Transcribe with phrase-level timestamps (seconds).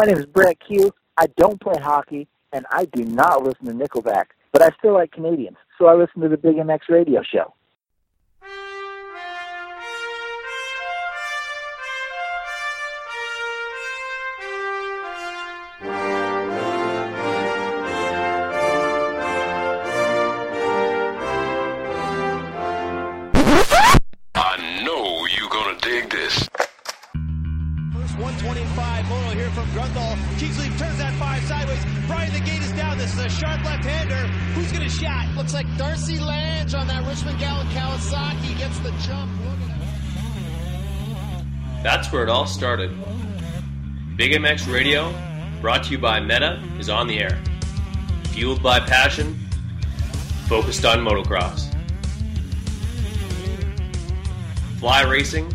[0.00, 0.90] My name is Brett Q.
[1.18, 5.12] I don't play hockey, and I do not listen to Nickelback, but I still like
[5.12, 7.52] Canadians, so I listen to the Big MX radio show.
[42.60, 42.94] Started.
[44.16, 45.14] Big MX Radio,
[45.62, 47.40] brought to you by Meta, is on the air.
[48.32, 49.34] Fueled by passion,
[50.46, 51.72] focused on motocross.
[54.78, 55.50] Fly Racing,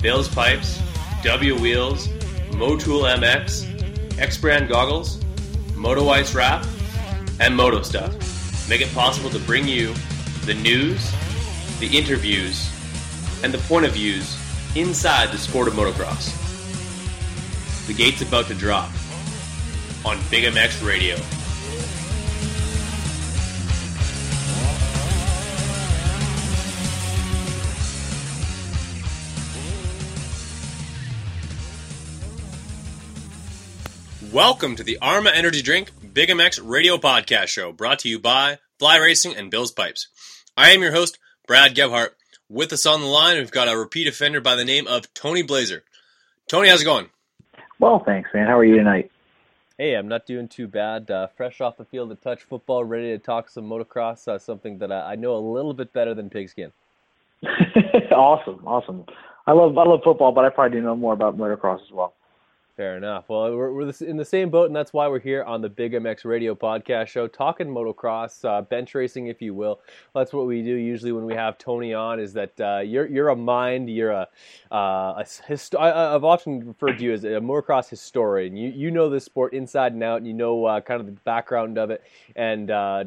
[0.00, 0.80] Bill's Pipes,
[1.24, 2.06] W Wheels,
[2.52, 5.20] Motool MX, X Brand Goggles,
[5.74, 6.64] Moto Ice Wrap,
[7.40, 9.92] and Moto Stuff make it possible to bring you
[10.44, 11.12] the news,
[11.80, 12.70] the interviews,
[13.42, 14.38] and the point of views
[14.76, 16.34] inside the sport of motocross.
[17.86, 18.90] The gate's about to drop
[20.04, 21.16] on Big MX Radio.
[34.32, 38.58] Welcome to the Arma Energy Drink Big MX Radio Podcast Show, brought to you by
[38.78, 40.08] Fly Racing and Bill's Pipes.
[40.56, 42.16] I am your host, Brad Gebhart.
[42.48, 45.42] With us on the line, we've got a repeat offender by the name of Tony
[45.42, 45.80] Blazier.
[46.46, 47.10] Tony, how's it going?
[47.80, 48.46] Well, thanks, man.
[48.46, 49.10] How are you tonight?
[49.78, 51.10] Hey, I'm not doing too bad.
[51.10, 54.78] Uh, fresh off the field of touch football, ready to talk some motocross, uh, something
[54.78, 56.70] that I, I know a little bit better than pigskin.
[58.12, 59.04] awesome, awesome.
[59.48, 62.14] I love I love football, but I probably do know more about motocross as well.
[62.76, 63.30] Fair enough.
[63.30, 65.92] Well, we're, we're in the same boat, and that's why we're here on the Big
[65.92, 69.80] MX Radio podcast show, talking motocross, uh, bench racing, if you will.
[70.14, 72.20] That's what we do usually when we have Tony on.
[72.20, 74.28] Is that uh, you're you're a mind, you're a,
[74.70, 78.58] uh, a hist- I, I've often referred to you as a motocross historian.
[78.58, 81.12] You you know this sport inside and out, and you know uh, kind of the
[81.12, 82.02] background of it,
[82.34, 83.04] and uh,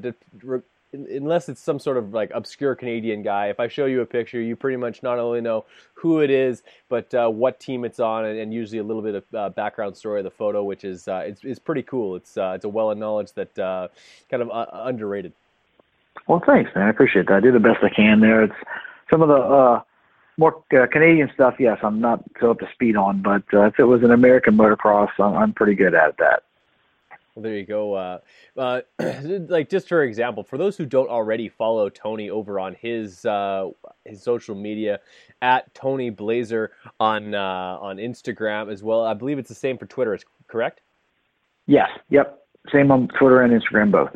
[0.94, 4.42] unless it's some sort of like obscure Canadian guy, if I show you a picture,
[4.42, 8.26] you pretty much not only know who it is, but uh, what team it's on,
[8.26, 11.08] and, and usually a little bit of uh, background story of the photo, which is
[11.08, 12.16] uh, it's, it's pretty cool.
[12.16, 13.88] It's uh, it's a well knowledge that uh,
[14.30, 15.34] kind of uh, underrated.
[16.28, 16.88] Well, thanks, man.
[16.88, 17.36] I appreciate that.
[17.36, 18.44] I do the best I can there.
[18.44, 18.54] It's
[19.10, 19.84] some of the
[20.38, 21.56] more Canadian stuff.
[21.60, 25.10] Yes, I'm not so up to speed on, but if it was an American motocross,
[25.20, 26.44] I'm, I'm pretty good at that.
[27.40, 27.94] Well, there you go.
[27.94, 28.20] Uh,
[28.58, 28.82] uh,
[29.48, 33.70] like just for example, for those who don't already follow Tony over on his uh,
[34.04, 35.00] his social media
[35.42, 36.68] at Tony Blazier
[37.00, 39.06] on uh, on Instagram as well.
[39.06, 40.14] I believe it's the same for Twitter.
[40.14, 40.82] Is correct?
[41.66, 41.88] Yes.
[42.10, 42.44] Yep.
[42.74, 44.10] Same on Twitter and Instagram both.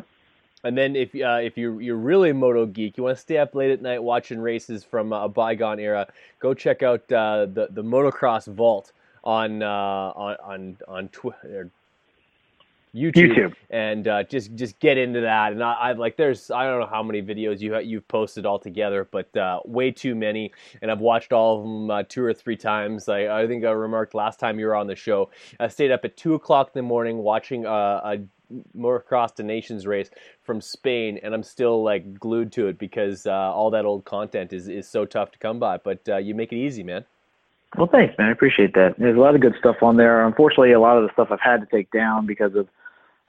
[0.62, 3.38] And then if uh, if you you're really a moto geek, you want to stay
[3.38, 6.06] up late at night watching races from a bygone era,
[6.40, 8.92] go check out uh, the the Motocross Vault
[9.24, 11.70] on on on on Twitter
[12.94, 13.54] YouTube, YouTube.
[13.70, 15.52] and uh, just just get into that.
[15.52, 18.58] And I, have like there's I don't know how many videos you you've posted all
[18.58, 20.52] together, but uh, way too many.
[20.80, 23.08] And I've watched all of them uh, two or three times.
[23.08, 25.30] I, I think I remarked last time you were on the show.
[25.58, 28.18] I stayed up at two o'clock in the morning watching uh, a
[28.76, 30.10] motocross to nations race
[30.42, 34.52] from Spain, and I'm still like glued to it because uh, all that old content
[34.52, 35.78] is is so tough to come by.
[35.78, 37.04] But uh, you make it easy, man.
[37.76, 38.28] Well, thanks, man.
[38.28, 38.94] I appreciate that.
[38.98, 40.24] There's a lot of good stuff on there.
[40.24, 42.68] Unfortunately, a lot of the stuff I've had to take down because of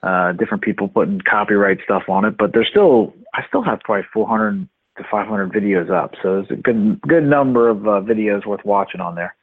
[0.04, 4.06] uh, different people putting copyright stuff on it, but there's still I still have probably
[4.14, 4.68] 400
[4.98, 9.02] to 500 videos up, so there's a good good number of uh, videos worth watching
[9.02, 9.36] on there.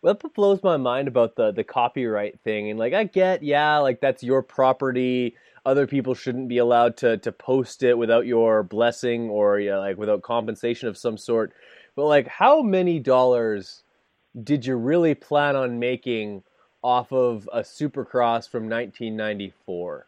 [0.00, 3.78] Well, that blows my mind about the the copyright thing, and like I get, yeah,
[3.78, 5.34] like that's your property.
[5.66, 9.96] Other people shouldn't be allowed to to post it without your blessing or yeah, like
[9.96, 11.52] without compensation of some sort.
[11.96, 13.82] But like, how many dollars
[14.42, 16.42] did you really plan on making?
[16.84, 20.06] Off of a Supercross from 1994.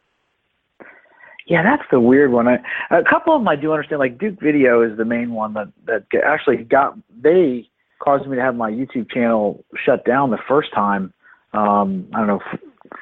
[1.46, 2.46] Yeah, that's the weird one.
[2.46, 2.58] I,
[2.90, 4.00] a couple of them I do understand.
[4.00, 7.68] Like Duke Video is the main one that that actually got they
[7.98, 11.12] caused me to have my YouTube channel shut down the first time.
[11.54, 12.40] Um, I don't know,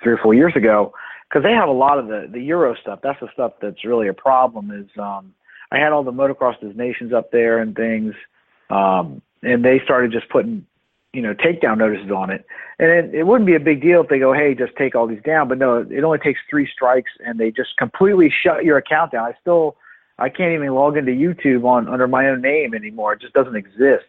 [0.02, 0.92] three or four years ago,
[1.28, 3.00] because they have a lot of the the Euro stuff.
[3.02, 4.70] That's the stuff that's really a problem.
[4.70, 5.34] Is um,
[5.72, 8.14] I had all the motocross nations up there and things,
[8.68, 10.66] um, and they started just putting
[11.14, 12.44] you know takedown notices on it
[12.78, 15.06] and it, it wouldn't be a big deal if they go hey just take all
[15.06, 18.76] these down but no it only takes three strikes and they just completely shut your
[18.76, 19.76] account down i still
[20.18, 23.56] i can't even log into youtube on under my own name anymore it just doesn't
[23.56, 24.04] exist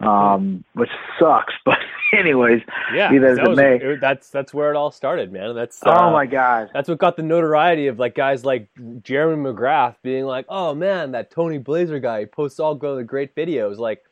[0.00, 1.54] um, which sucks.
[1.64, 1.78] But
[2.12, 2.60] anyways,
[2.92, 3.76] Yeah, that as it was- may.
[3.76, 5.54] it- that's that's where it all started, man.
[5.54, 6.70] That's oh uh, my God.
[6.74, 8.68] That's what got the notoriety of like guys like
[9.04, 13.36] Jeremy McGrath being like, "Oh man, that Tony Blazier guy he posts all the great
[13.36, 14.02] videos." Like,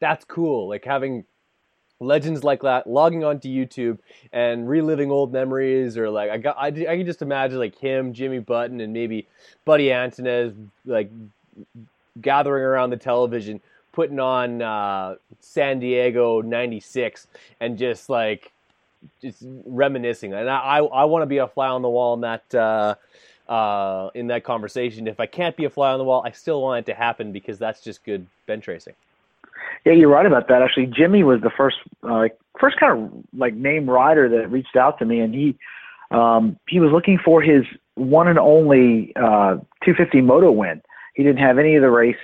[0.00, 0.68] that's cool.
[0.68, 1.24] Like having
[2.00, 3.98] legends like that logging onto YouTube
[4.32, 8.12] and reliving old memories, or like I got I, I can just imagine like him,
[8.12, 9.28] Jimmy Button, and maybe
[9.64, 10.54] Buddy Antunez
[10.86, 11.10] like
[12.20, 13.60] gathering around the television,
[13.92, 17.26] putting on uh, San Diego '96,
[17.60, 18.50] and just like
[19.20, 20.32] just reminiscing.
[20.32, 22.54] And I I, I want to be a fly on the wall in that.
[22.54, 22.94] Uh,
[23.48, 26.62] uh, in that conversation, if I can't be a fly on the wall, I still
[26.62, 28.94] want it to happen because that's just good bench racing.
[29.84, 30.62] Yeah, you're right about that.
[30.62, 32.28] Actually, Jimmy was the first, uh,
[32.60, 35.56] first kind of like name rider that reached out to me, and he,
[36.10, 37.64] um, he was looking for his
[37.94, 40.82] one and only uh, 250 moto win.
[41.14, 42.16] He didn't have any of the race,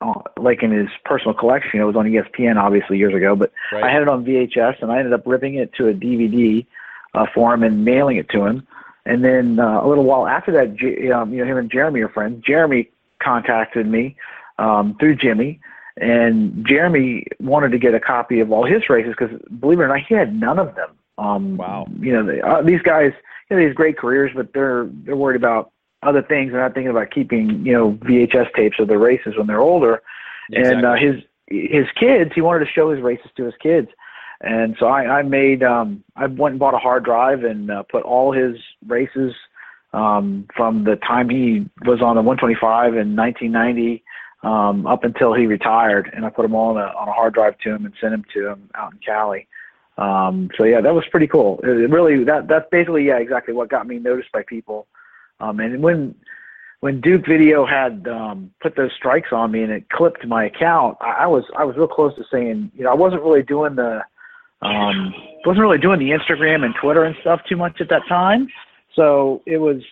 [0.00, 1.80] uh, like in his personal collection.
[1.80, 3.84] It was on ESPN, obviously years ago, but Right.
[3.84, 6.66] I had it on VHS, and I ended up ripping it to a DVD
[7.14, 8.66] uh, for him and mailing it to him.
[9.06, 12.00] And then uh, a little while after that, J- um, you know, him and Jeremy
[12.00, 12.44] are friends.
[12.46, 12.90] Jeremy
[13.22, 14.16] contacted me
[14.58, 15.60] um, through Jimmy,
[16.00, 19.88] and Jeremy wanted to get a copy of all his races because, believe it or
[19.88, 20.90] not, he had none of them.
[21.18, 21.86] Um, Wow.
[21.98, 23.12] You know, they, uh, these guys,
[23.50, 25.72] you know, these great careers, but they're they're worried about
[26.02, 26.52] other things.
[26.52, 30.02] They're not thinking about keeping, you know, VHS tapes of the races when they're older.
[30.52, 31.16] And uh, his
[31.48, 33.88] his kids, he wanted to show his races to his kids.
[34.40, 37.82] And so I, I made, um, I went and bought a hard drive and uh,
[37.82, 38.56] put all his
[38.86, 39.34] races
[39.92, 44.04] um, from the time he was on the 125 in 1990
[44.42, 47.34] um, up until he retired, and I put them all on a, on a hard
[47.34, 49.48] drive to him and sent them to him out in Cali.
[49.96, 51.60] Um, so yeah, that was pretty cool.
[51.64, 54.86] It, it really, that that's basically yeah, exactly what got me noticed by people.
[55.40, 56.14] Um, and when
[56.80, 60.96] when Duke Video had um, put those strikes on me and it clipped my account,
[61.00, 63.74] I, I was I was real close to saying, you know, I wasn't really doing
[63.74, 64.02] the
[64.62, 65.12] um,
[65.44, 68.48] wasn't really doing the Instagram and Twitter and stuff too much at that time.
[68.94, 69.82] So it was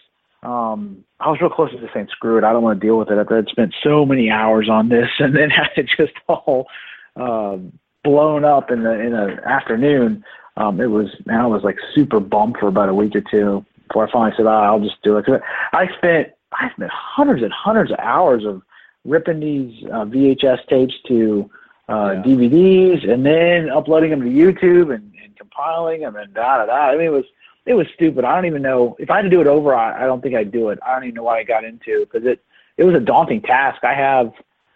[0.47, 2.99] um, I was real close to just saying, screw it, I don't want to deal
[2.99, 3.19] with it.
[3.19, 6.69] After I'd spent so many hours on this and then had it just all
[7.17, 7.73] um,
[8.05, 10.25] blown up in the in the afternoon.
[10.57, 13.65] Um, it was man, I was like super bummed for about a week or two
[13.89, 15.27] before I finally said, ah, I'll just do it.
[15.27, 15.41] 'Cause
[15.73, 18.63] I spent I spent hundreds and hundreds of hours of
[19.05, 21.51] ripping these uh, VHS tapes to
[21.89, 22.23] uh, Yeah.
[22.23, 26.73] DVDs and then uploading them to YouTube and, and compiling them and da da da.
[26.91, 27.25] I mean, it was
[27.67, 28.25] it was stupid.
[28.25, 29.75] I don't even know if I had to do it over.
[29.75, 30.79] I, I don't think I'd do it.
[30.87, 32.43] I don't even know what I got into because it
[32.77, 33.85] it was a daunting task.
[33.85, 34.33] I have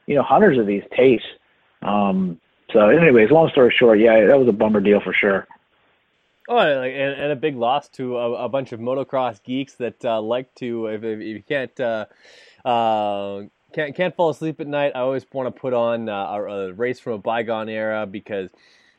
[0.06, 1.24] you know hundreds of these tapes.
[1.82, 2.40] Um,
[2.72, 5.46] so, anyways, long story short, yeah, that was a bummer deal for sure.
[6.48, 10.20] Oh, and, and, a big loss to a, a bunch of motocross geeks that uh,
[10.20, 12.06] like to, if, if you can't, uh,
[12.64, 14.92] uh, can't can't fall asleep at night.
[14.96, 18.50] I always want to put on uh, a, a race from a bygone era because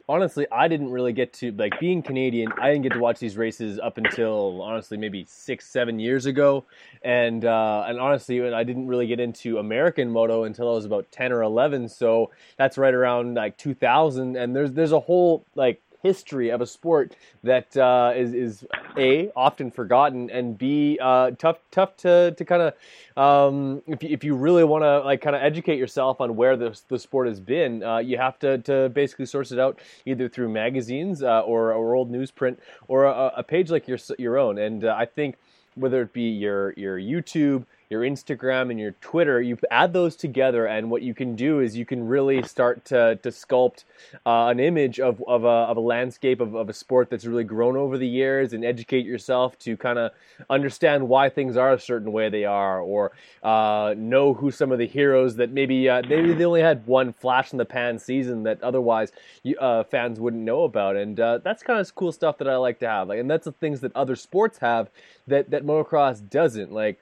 [0.07, 2.51] honestly, I didn't really get to like being Canadian.
[2.59, 6.65] I didn't get to watch these races up until honestly maybe six, seven years ago,
[7.03, 11.11] and uh, and honestly, I didn't really get into American moto until I was about
[11.11, 11.89] ten or eleven.
[11.89, 14.35] So that's right around like 2000.
[14.35, 18.65] And there's there's a whole like history of a sport that uh, is is
[18.97, 22.73] a often forgotten and b uh, tough tough to to kind of
[23.17, 26.55] um, if you, if you really want to like kind of educate yourself on where
[26.55, 30.29] the the sport has been, uh, you have to to basically source it out either
[30.29, 32.57] through magazines uh, or or old newsprint
[32.87, 34.57] or a, a page like your your own.
[34.57, 35.35] And uh, I think
[35.75, 40.65] whether it be your your YouTube, your Instagram, and your Twitter, you add those together,
[40.65, 43.83] and what you can do is you can really start to to sculpt
[44.25, 47.43] uh, an image of of a, of a landscape of, of a sport that's really
[47.43, 50.11] grown over the years, and educate yourself to kind of
[50.49, 53.11] understand why things are a certain way they are, or
[53.43, 57.11] uh, know who some of the heroes that maybe uh, maybe they only had one
[57.11, 59.11] flash in the pan season that otherwise
[59.43, 62.55] you, uh, fans wouldn't know about, and uh, that's kind of cool stuff that I
[62.55, 63.09] like to have.
[63.09, 64.89] Like, and that's the things that other sports have
[65.27, 66.71] that that motocross doesn't.
[66.71, 66.97] Like,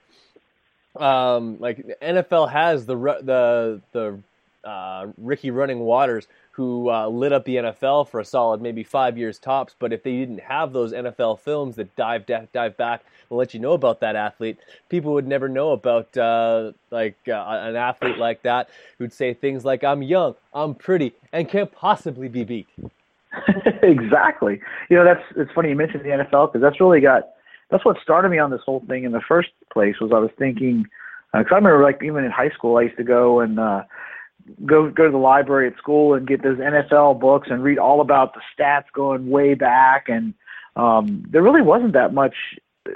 [0.96, 7.44] um, like NFL has the the the uh, Ricky Running Waters who uh, lit up
[7.44, 9.74] the NFL for a solid maybe five years tops.
[9.78, 13.60] But if they didn't have those NFL films that dive dive back and let you
[13.60, 18.42] know about that athlete, people would never know about uh, like uh, an athlete like
[18.42, 18.68] that
[18.98, 22.68] who'd say things like "I'm young, I'm pretty, and can't possibly be beat."
[23.82, 24.60] exactly.
[24.90, 27.30] You know, that's it's funny you mentioned the NFL because that's really got
[27.70, 29.96] that's what started me on this whole thing in the first place.
[30.00, 30.86] Was I was thinking
[31.32, 33.84] because I remember like even in high school I used to go and uh,
[34.66, 38.00] go go to the library at school and get those NFL books and read all
[38.00, 40.34] about the stats going way back and
[40.76, 42.34] um, there really wasn't that much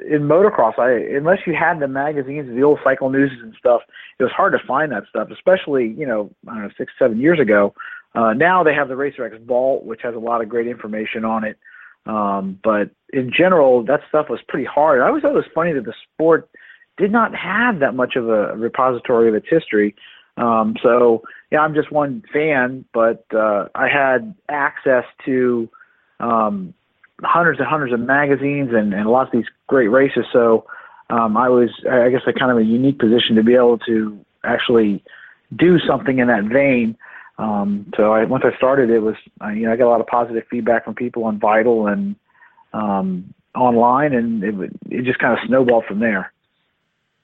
[0.09, 0.79] in motocross.
[0.79, 3.83] I unless you had the magazines, the old cycle news and stuff,
[4.19, 5.29] it was hard to find that stuff.
[5.31, 7.75] Especially you know I don't know six seven years ago.
[8.15, 11.43] Uh, now they have the RacerX Vault, which has a lot of great information on
[11.43, 11.59] it.
[12.07, 15.01] Um, but in general, that stuff was pretty hard.
[15.01, 16.49] I always thought it was funny that the sport
[16.97, 19.95] did not have that much of a repository of its history.
[20.37, 25.69] Um, so yeah, I'm just one fan, but uh, I had access to
[26.21, 26.75] um,
[27.23, 30.25] hundreds and hundreds of magazines and, and lots of these great races.
[30.33, 30.67] So
[31.11, 34.19] um, I was, I guess, a kind of a unique position to be able to
[34.45, 35.03] actually
[35.57, 36.97] do something in that vein.
[37.39, 40.01] Um, so I, once I started, it was, uh, you know, I got a lot
[40.01, 42.17] of positive feedback from people on Vital and
[42.73, 44.55] um, online, and it,
[44.91, 46.33] it just kind of snowballed from there.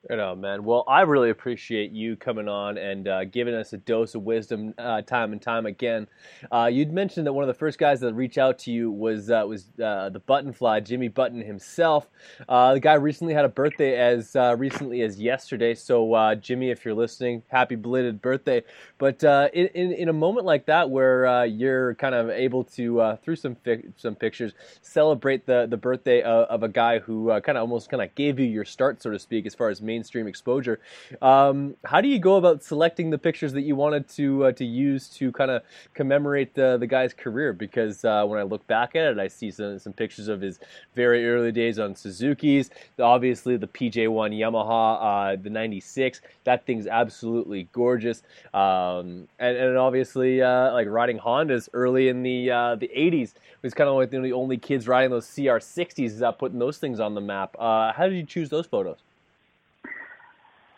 [0.08, 0.64] Right on, man.
[0.64, 4.72] Well, I really appreciate you coming on and uh, giving us a dose of wisdom
[4.78, 6.06] uh, time and time again.
[6.50, 9.30] Uh, you'd mentioned that one of the first guys that reached out to you was
[9.30, 12.08] uh, was uh, the Buttonfly, Jimmy Button himself.
[12.48, 15.74] Uh, the guy recently had a birthday as recently as yesterday.
[15.74, 18.62] So, Jimmy, if you're listening, happy belated birthday.
[18.96, 23.36] But in, in, in a moment like that, where you're kind of able to through
[23.36, 27.62] some fi- some pictures celebrate the the birthday of, of a guy who kind of
[27.62, 30.78] almost kind of gave you your start, so to speak, as far as mainstream exposure.
[31.20, 34.64] Um, how do you go about selecting the pictures that you wanted to uh, to
[34.64, 35.62] use to kind of
[35.94, 37.52] commemorate the the guy's career?
[37.52, 40.60] Because uh, when I look back at it, I see some some pictures of his
[40.94, 42.70] very early days on Suzuki's.
[43.00, 46.20] Obviously, the PJ1 Yamaha, uh, the '96.
[46.44, 48.22] That thing's absolutely gorgeous.
[48.54, 53.74] Um, and, and obviously, uh, like riding Hondas early in the uh, the '80s was
[53.74, 57.20] kind of like the only kids riding those CR60s, uh, putting those things on the
[57.20, 57.56] map.
[57.58, 58.98] how did you choose those photos?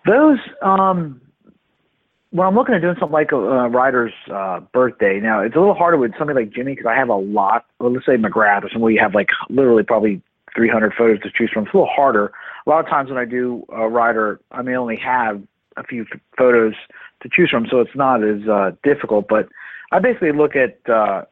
[0.06, 1.20] Those, um,
[2.30, 5.58] when I'm looking at doing something like a, a rider's uh, birthday, now it's a
[5.58, 7.66] little harder with somebody like Jimmy because I have a lot.
[7.78, 10.22] Well, let's say McGrath or somewhere you have like literally probably
[10.54, 11.64] 300 photos to choose from.
[11.64, 12.32] It's a little harder.
[12.66, 15.42] A lot of times when I do a rider, I may only have
[15.76, 16.06] a few
[16.36, 16.74] photos
[17.22, 19.26] to choose from, so it's not as uh, difficult.
[19.28, 19.48] But
[19.90, 20.78] I basically look at.
[20.88, 21.24] Uh,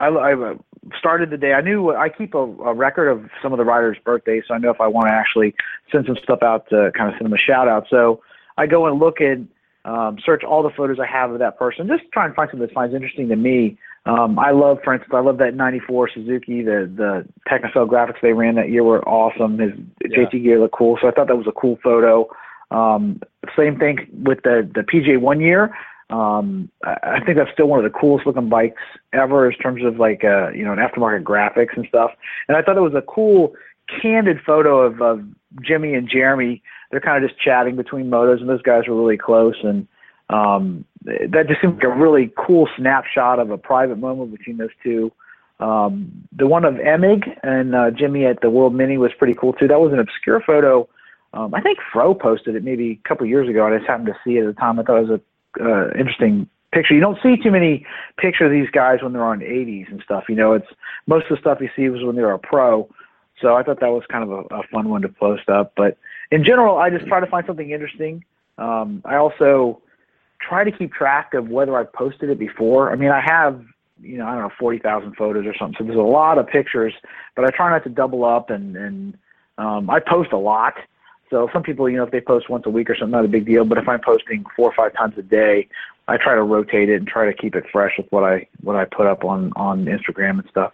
[0.00, 0.54] I, I
[0.98, 1.52] started the day.
[1.52, 4.58] I knew I keep a, a record of some of the riders' birthdays, so I
[4.58, 5.54] know if I want to actually
[5.92, 7.86] send some stuff out to kind of send them a shout out.
[7.90, 8.22] So
[8.56, 9.48] I go and look and
[9.84, 12.66] um, search all the photos I have of that person, just try and find something
[12.66, 13.78] that finds interesting to me.
[14.06, 16.62] Um, I love, for instance, I love that '94 Suzuki.
[16.62, 19.58] The the Technocell graphics they ran that year were awesome.
[19.58, 20.24] His yeah.
[20.24, 22.28] JT gear looked cool, so I thought that was a cool photo.
[22.70, 23.20] Um,
[23.56, 25.74] same thing with the the PJ one year.
[26.10, 28.80] Um, I think that's still one of the coolest looking bikes
[29.12, 32.12] ever in terms of like uh, you know an aftermarket graphics and stuff.
[32.48, 33.54] And I thought it was a cool,
[34.00, 35.24] candid photo of, of
[35.62, 36.62] Jimmy and Jeremy.
[36.90, 39.56] They're kind of just chatting between motos, and those guys were really close.
[39.62, 39.86] And
[40.30, 44.70] um, that just seemed like a really cool snapshot of a private moment between those
[44.82, 45.12] two.
[45.60, 49.52] Um, the one of Emig and uh, Jimmy at the World Mini was pretty cool
[49.52, 49.68] too.
[49.68, 50.88] That was an obscure photo.
[51.34, 54.06] Um, I think Fro posted it maybe a couple years ago, and I just happened
[54.06, 54.78] to see it at the time.
[54.78, 55.20] I thought it was a
[55.60, 56.94] uh, interesting picture.
[56.94, 57.86] You don't see too many
[58.18, 60.24] pictures of these guys when they're on 80s and stuff.
[60.28, 60.66] You know, it's
[61.06, 62.88] most of the stuff you see was when they were a pro.
[63.40, 65.72] So I thought that was kind of a, a fun one to post up.
[65.76, 65.96] But
[66.30, 68.24] in general, I just try to find something interesting.
[68.58, 69.80] Um, I also
[70.40, 72.92] try to keep track of whether I posted it before.
[72.92, 73.64] I mean, I have,
[74.00, 75.76] you know, I don't know, 40,000 photos or something.
[75.78, 76.92] So there's a lot of pictures,
[77.36, 79.18] but I try not to double up and, and
[79.56, 80.74] um, I post a lot.
[81.30, 83.28] So some people, you know, if they post once a week or something, not a
[83.28, 83.64] big deal.
[83.64, 85.68] But if I'm posting four or five times a day,
[86.06, 88.76] I try to rotate it and try to keep it fresh with what I what
[88.76, 90.72] I put up on on Instagram and stuff.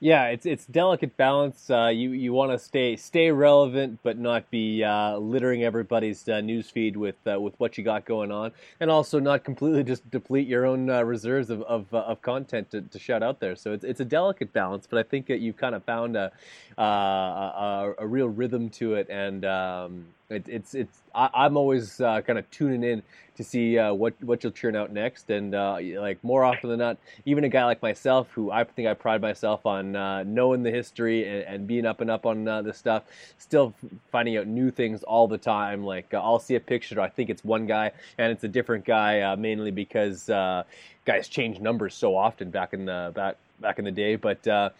[0.00, 1.70] Yeah, it's it's delicate balance.
[1.70, 6.40] Uh, you you want to stay stay relevant, but not be uh, littering everybody's uh,
[6.42, 10.48] newsfeed with uh, with what you got going on, and also not completely just deplete
[10.48, 13.54] your own uh, reserves of of, uh, of content to, to shout out there.
[13.54, 16.32] So it's it's a delicate balance, but I think that you've kind of found a
[16.76, 22.20] a, a, real rhythm to it, and um, it, it's it's I, am always uh,
[22.22, 23.02] kind of tuning in
[23.36, 26.78] to see uh, what what you'll churn out next, and uh, like more often than
[26.78, 30.62] not, even a guy like myself, who I think I pride myself on uh, knowing
[30.62, 33.02] the history and, and, being up and up on uh, this stuff,
[33.38, 33.74] still
[34.10, 35.84] finding out new things all the time.
[35.84, 38.84] Like uh, I'll see a picture, I think it's one guy, and it's a different
[38.84, 43.92] guy, mainly because guys change numbers so often back in the back back in the
[43.92, 44.72] day, but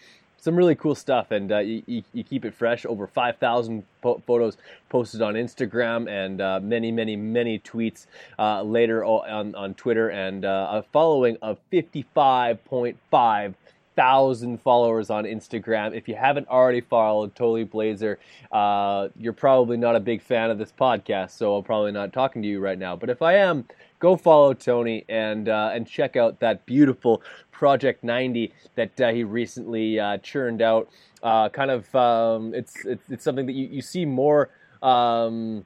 [0.44, 2.84] some really cool stuff, and uh, you, you, keep it fresh.
[2.84, 4.58] Over 5,000 po- photos
[4.90, 8.04] posted on Instagram, and uh, many, many, many tweets
[8.38, 13.54] uh, later on, on Twitter, and uh, a following of 55.5
[13.96, 15.96] thousand followers on Instagram.
[15.96, 18.18] If you haven't already followed Totally Blazer,
[18.50, 22.42] uh, you're probably not a big fan of this podcast, so I'm probably not talking
[22.42, 22.96] to you right now.
[22.96, 23.64] But if I am,
[23.98, 27.22] go follow Tony and uh, and check out that beautiful
[27.54, 30.88] Project 90 that uh, he recently uh, churned out.
[31.22, 34.50] Uh, kind of, um, it's, it's, it's something that you, you see more.
[34.82, 35.64] Um,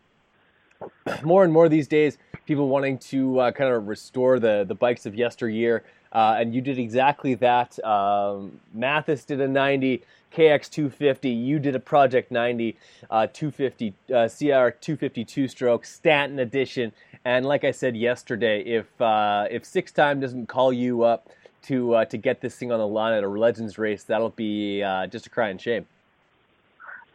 [1.25, 5.06] more and more these days, people wanting to uh, kind of restore the the bikes
[5.06, 5.82] of yesteryear,
[6.12, 7.82] uh, and you did exactly that.
[7.85, 10.04] Um, Matthes did a 90.
[10.32, 12.76] KX 250, you did a Project 90,
[13.11, 16.92] uh, 250, uh, CR 252 stroke, Stanton edition,
[17.25, 21.28] and like I said yesterday, if uh, if Six Time doesn't call you up
[21.62, 24.82] to uh, to get this thing on the line at a Legends race, that'll be
[24.82, 25.87] uh, just a crying shame.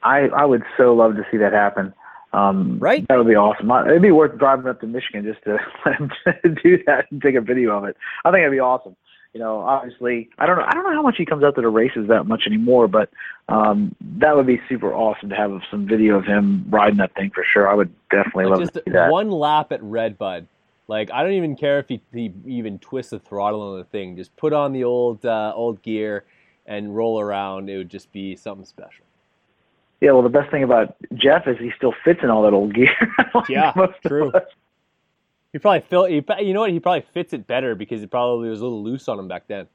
[0.03, 1.93] I I would so love to see that happen.
[2.33, 3.07] Um, right?
[3.09, 3.69] That would be awesome.
[3.87, 5.59] It'd be worth driving up to Michigan just to
[6.63, 7.95] do that and take a video of it.
[8.25, 8.95] I think it'd be awesome.
[9.33, 10.65] You know, obviously, I don't know.
[10.67, 13.09] I don't know how much he comes out to the races that much anymore, but
[13.49, 17.31] um, that would be super awesome to have some video of him riding that thing
[17.33, 17.67] for sure.
[17.67, 19.05] I would definitely love just to see that.
[19.05, 20.47] Just one lap at Redbud.
[20.87, 24.15] Like I don't even care if he, he even twists the throttle on the thing.
[24.15, 26.25] Just put on the old uh, old gear
[26.67, 27.69] and roll around.
[27.69, 29.05] It would just be something special.
[29.99, 32.75] Yeah, well, the best thing about Jeff is he still fits in all that old
[32.75, 32.93] gear.
[33.49, 34.31] yeah, Most of true.
[35.53, 38.49] He probably feel he, you know what he probably fits it better because it probably
[38.49, 39.67] was a little loose on him back then.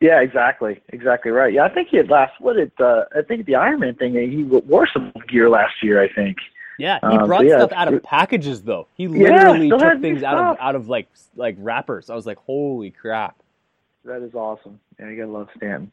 [0.00, 1.54] Yeah, exactly, exactly right.
[1.54, 2.38] Yeah, I think he had last.
[2.40, 4.14] What did uh, I think the Ironman thing?
[4.14, 6.02] He wore some gear last year.
[6.02, 6.36] I think.
[6.78, 8.88] Yeah, he Um, brought so yeah, stuff out of packages though.
[8.94, 12.10] He literally still took things out of out of like like wrappers.
[12.10, 13.36] I was like, holy crap.
[14.04, 14.80] That is awesome.
[14.98, 15.90] Yeah, you gotta love Stanton.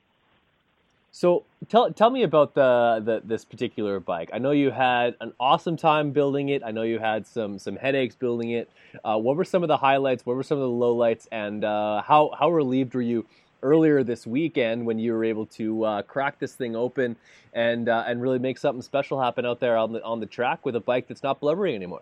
[1.15, 4.31] So tell tell me about the, the this particular bike.
[4.33, 6.63] I know you had an awesome time building it.
[6.65, 8.67] I know you had some some headaches building it.
[9.05, 10.25] Uh, what were some of the highlights?
[10.25, 11.27] What were some of the lowlights?
[11.31, 13.27] And uh, how how relieved were you
[13.61, 17.15] earlier this weekend when you were able to uh, crack this thing open
[17.53, 20.65] and uh, and really make something special happen out there on the on the track
[20.65, 22.01] with a bike that's not blubbering anymore?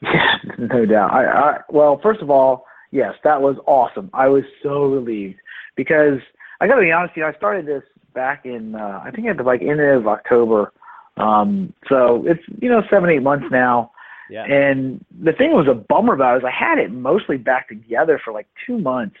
[0.00, 1.10] Yeah, no doubt.
[1.10, 4.10] I, I well, first of all, yes, that was awesome.
[4.14, 5.40] I was so relieved
[5.74, 6.20] because
[6.60, 7.10] I got to be honest.
[7.10, 7.82] with You know, I started this
[8.14, 10.72] back in uh, I think at the like end of October.
[11.16, 13.90] Um, so it's you know seven eight months now.
[14.30, 14.44] Yeah.
[14.44, 18.18] And the thing was a bummer about it is I had it mostly back together
[18.24, 19.16] for like two months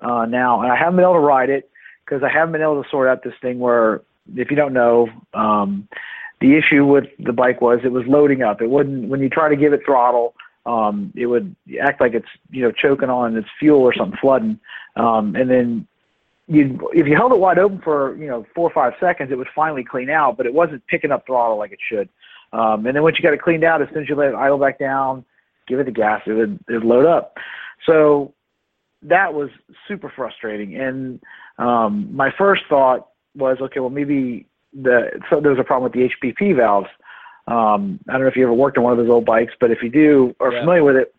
[0.00, 1.68] uh, now, and I haven't been able to ride it
[2.04, 4.00] because I haven't been able to sort out this thing where,
[4.34, 5.88] if you don't know, um,
[6.40, 8.62] the issue with the bike was it was loading up.
[8.62, 10.34] It wouldn't when you try to give it throttle,
[10.66, 14.58] um, it would act like it's you know choking on its fuel or something flooding,
[14.96, 15.86] um, and then
[16.48, 19.36] you if you held it wide open for you know four or five seconds, it
[19.36, 22.08] would finally clean out, but it wasn't picking up throttle like it should.
[22.52, 24.34] Um, and then once you got it cleaned out, as soon as you let it
[24.34, 25.24] idle back down,
[25.66, 27.36] give it the gas, it would it would load up.
[27.84, 28.32] So
[29.02, 29.50] that was
[29.88, 30.76] super frustrating.
[30.76, 31.20] And
[31.58, 35.92] um, my first thought was, okay, well maybe the so there was a problem with
[35.92, 36.88] the HPP valves.
[37.48, 39.70] Um, I don't know if you ever worked on one of those old bikes, but
[39.70, 40.60] if you do or Yeah.
[40.60, 41.14] familiar with it,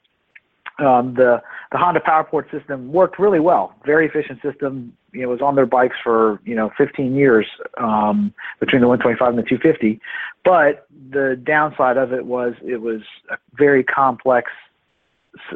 [0.80, 3.76] um, the the Honda PowerPort system worked really well.
[3.86, 4.96] Very efficient system.
[5.12, 8.88] You know, it was on their bikes for you know 15 years um, between the
[8.88, 10.00] 125 and the 250.
[10.46, 14.52] But the downside of it was it was a very complex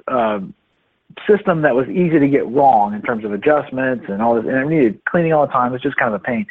[0.07, 0.53] um,
[1.27, 4.55] system that was easy to get wrong in terms of adjustments and all this, and
[4.55, 5.69] it needed cleaning all the time.
[5.69, 6.45] It was just kind of a pain.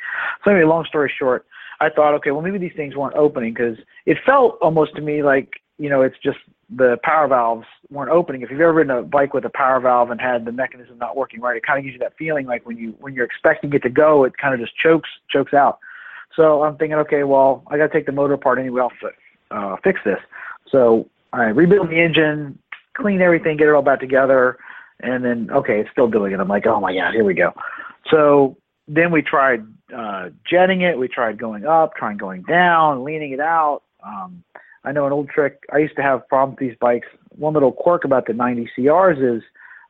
[0.45, 1.45] So anyway, long story short,
[1.81, 5.23] I thought, okay, well maybe these things weren't opening because it felt almost to me
[5.23, 6.39] like you know it's just
[6.77, 8.43] the power valves weren't opening.
[8.43, 11.17] If you've ever ridden a bike with a power valve and had the mechanism not
[11.17, 13.73] working right, it kind of gives you that feeling like when you when you're expecting
[13.73, 15.79] it to go, it kind of just chokes chokes out.
[16.37, 18.83] So I'm thinking, okay, well I got to take the motor apart anyway.
[18.83, 20.19] I'll fi- uh, fix this.
[20.71, 22.59] So I rebuild the engine,
[22.95, 24.59] clean everything, get it all back together,
[25.01, 26.41] and then okay, it's still doing it.
[26.41, 27.53] I'm like, oh my god, here we go.
[28.11, 28.57] So
[28.87, 29.65] then we tried
[29.97, 30.99] uh, jetting it.
[30.99, 33.83] We tried going up, trying going down, leaning it out.
[34.05, 34.45] Um,
[34.85, 35.65] I know an old trick.
[35.73, 37.09] I used to have problems with these bikes.
[37.37, 39.43] One little quirk about the 90 CRs is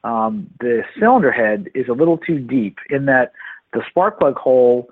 [0.03, 3.33] um, the cylinder head is a little too deep in that
[3.73, 4.91] the spark plug hole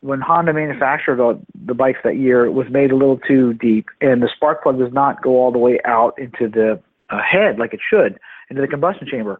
[0.00, 1.18] when Honda manufactured
[1.66, 4.78] the, bikes that year it was made a little too deep, and the spark plug
[4.78, 8.62] does not go all the way out into the uh, head like it should into
[8.62, 9.38] the combustion chamber.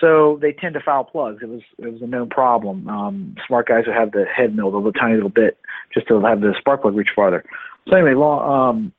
[0.00, 1.42] So they tend to foul plugs.
[1.42, 2.88] It was it was a known problem.
[2.88, 5.58] Um, smart guys would have the head milled a little tiny little bit
[5.92, 7.44] just to have the spark plug reach farther.
[7.88, 8.92] So anyway, long, um,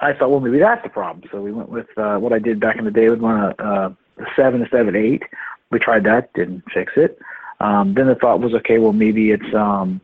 [0.00, 1.28] I thought, well, maybe that's the problem.
[1.30, 3.90] So we went with uh, what I did back in the day with one uh,
[4.18, 5.22] a seven of an eight.
[5.70, 7.18] We tried that, didn't fix it.
[7.60, 10.00] Um, then the thought was, okay, well, maybe it's um,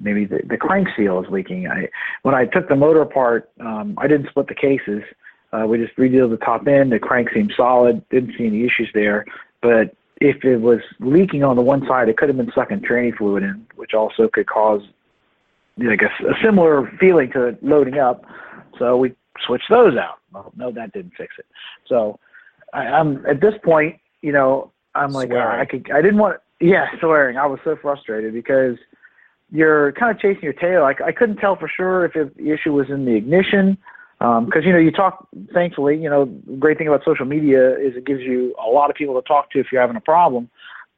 [0.00, 1.68] maybe the, the crank seal is leaking.
[1.68, 1.88] I
[2.22, 5.02] when I took the motor apart, um, I didn't split the cases.
[5.52, 6.92] Uh, we just redealed the top end.
[6.92, 8.08] The crank seemed solid.
[8.08, 9.26] Didn't see any issues there.
[9.62, 13.16] But if it was leaking on the one side, it could have been sucking tranny
[13.16, 14.82] fluid in, which also could cause,
[15.80, 18.24] I guess, a similar feeling to loading up.
[18.78, 19.14] So we
[19.46, 20.18] switched those out.
[20.32, 21.46] Well, no, that didn't fix it.
[21.86, 22.18] So
[22.72, 25.60] I, I'm at this point, you know, I'm like, Swearing.
[25.60, 27.36] I could, I didn't want, yeah, swearing.
[27.36, 28.76] I was so frustrated because
[29.50, 30.84] you're kind of chasing your tail.
[30.84, 33.78] I, I couldn't tell for sure if it, the issue was in the ignition
[34.18, 35.26] because you know you talk.
[35.54, 36.26] Thankfully, you know,
[36.58, 39.50] great thing about social media is it gives you a lot of people to talk
[39.52, 40.50] to if you're having a problem.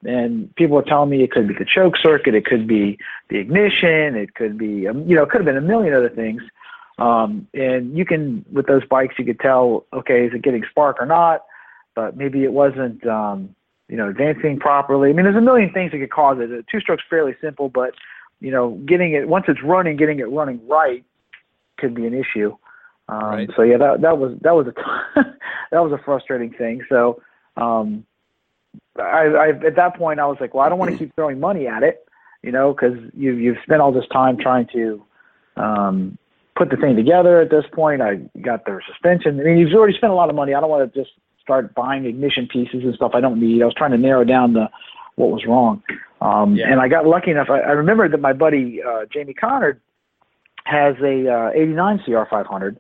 [0.04, 3.38] And people are telling me it could be the choke circuit, it could be the
[3.38, 6.42] ignition, it could be, um, you know, it could have been a million other things.
[6.98, 10.98] Um, and you can, with those bikes, you could tell, okay, is it getting spark
[11.00, 11.44] or not?
[11.94, 13.54] But maybe it wasn't, um,
[13.88, 15.10] you know, advancing properly.
[15.10, 16.50] I mean, there's a million things that could cause it.
[16.50, 17.92] A two stroke's fairly simple, but
[18.40, 21.04] you know, getting it once it's running, getting it running right
[21.78, 22.56] could be an issue.
[23.08, 23.50] Um, right.
[23.56, 24.72] So yeah, that that was that was a
[25.70, 26.82] that was a frustrating thing.
[26.88, 27.22] So
[27.56, 28.04] um,
[28.98, 31.40] I, I at that point I was like, well, I don't want to keep throwing
[31.40, 32.06] money at it,
[32.42, 35.04] you know, because you you've spent all this time trying to
[35.56, 36.18] um,
[36.56, 37.40] put the thing together.
[37.40, 39.40] At this point, I got their suspension.
[39.40, 40.54] I mean, you've already spent a lot of money.
[40.54, 43.62] I don't want to just start buying ignition pieces and stuff I don't need.
[43.62, 44.68] I was trying to narrow down the
[45.16, 45.82] what was wrong.
[46.20, 46.70] Um, yeah.
[46.70, 47.48] And I got lucky enough.
[47.50, 49.80] I, I remember that my buddy uh, Jamie Connard
[50.64, 52.76] has a uh, 89 CR500.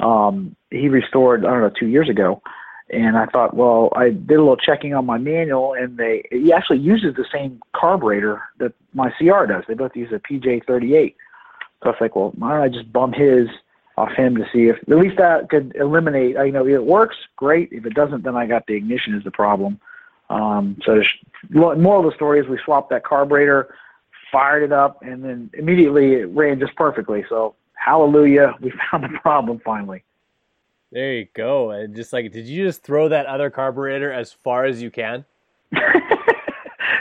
[0.00, 2.42] Um, he restored I don't know two years ago,
[2.88, 6.52] and I thought, well, I did a little checking on my manual, and they he
[6.52, 9.64] actually uses the same carburetor that my CR does.
[9.68, 11.14] They both use a PJ38.
[11.82, 13.48] So I was like, well, why don't I just bum his
[13.96, 16.36] off him to see if at least that could eliminate.
[16.36, 17.68] You know, if it works, great.
[17.72, 19.80] If it doesn't, then I got the ignition is the problem.
[20.30, 21.02] Um, so
[21.50, 23.74] more of the story is we swapped that carburetor,
[24.30, 27.24] fired it up, and then immediately it ran just perfectly.
[27.28, 30.04] So hallelujah, we found the problem finally.
[30.92, 31.70] There you go.
[31.70, 35.24] And just like, did you just throw that other carburetor as far as you can?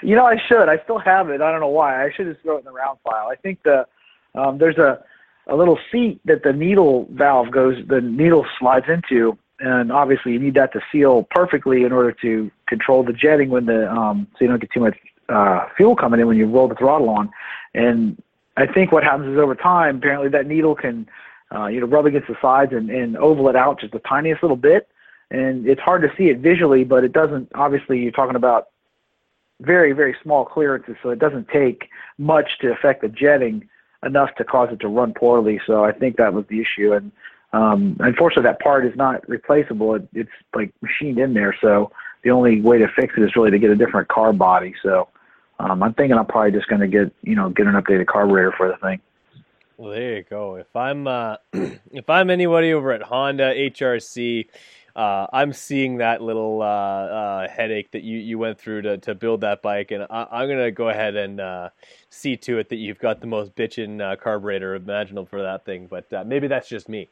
[0.03, 0.69] you know, I should.
[0.69, 1.41] I still have it.
[1.41, 2.05] I don't know why.
[2.05, 3.29] I should just throw it in the round file.
[3.31, 3.87] I think the
[4.35, 5.03] um, there's a
[5.47, 10.39] a little seat that the needle valve goes, the needle slides into, and obviously you
[10.39, 14.37] need that to seal perfectly in order to control the jetting when the um, so
[14.41, 14.97] you don't get too much
[15.29, 17.31] uh, fuel coming in when you roll the throttle on.
[17.73, 18.21] And
[18.57, 21.07] I think what happens is over time, apparently that needle can
[21.53, 24.43] uh, you know, rub against the sides and, and oval it out just the tiniest
[24.43, 24.87] little bit.
[25.31, 28.69] And it's hard to see it visually, but it doesn't, obviously, you're talking about
[29.61, 33.67] very, very small clearances, so it doesn't take much to affect the jetting
[34.03, 35.59] enough to cause it to run poorly.
[35.65, 36.93] So I think that was the issue.
[36.93, 37.11] And
[37.53, 39.95] um, unfortunately, that part is not replaceable.
[39.95, 41.55] It, it's like machined in there.
[41.61, 41.91] So
[42.23, 44.73] the only way to fix it is really to get a different car body.
[44.83, 45.09] So
[45.59, 48.53] um, I'm thinking I'm probably just going to get, you know, get an updated carburetor
[48.57, 48.99] for the thing.
[49.77, 50.55] Well, there you go.
[50.55, 54.47] If I'm uh, if I'm anybody over at Honda HRC,
[54.99, 59.15] uh, I'm seeing that little uh, uh, headache that you, you went through to, to
[59.15, 61.69] build that bike, and I, am gonna go ahead and uh,
[62.09, 65.87] see to it that you've got the most bitchin' uh, carburetor imaginable for that thing.
[65.89, 67.07] But maybe that's just me.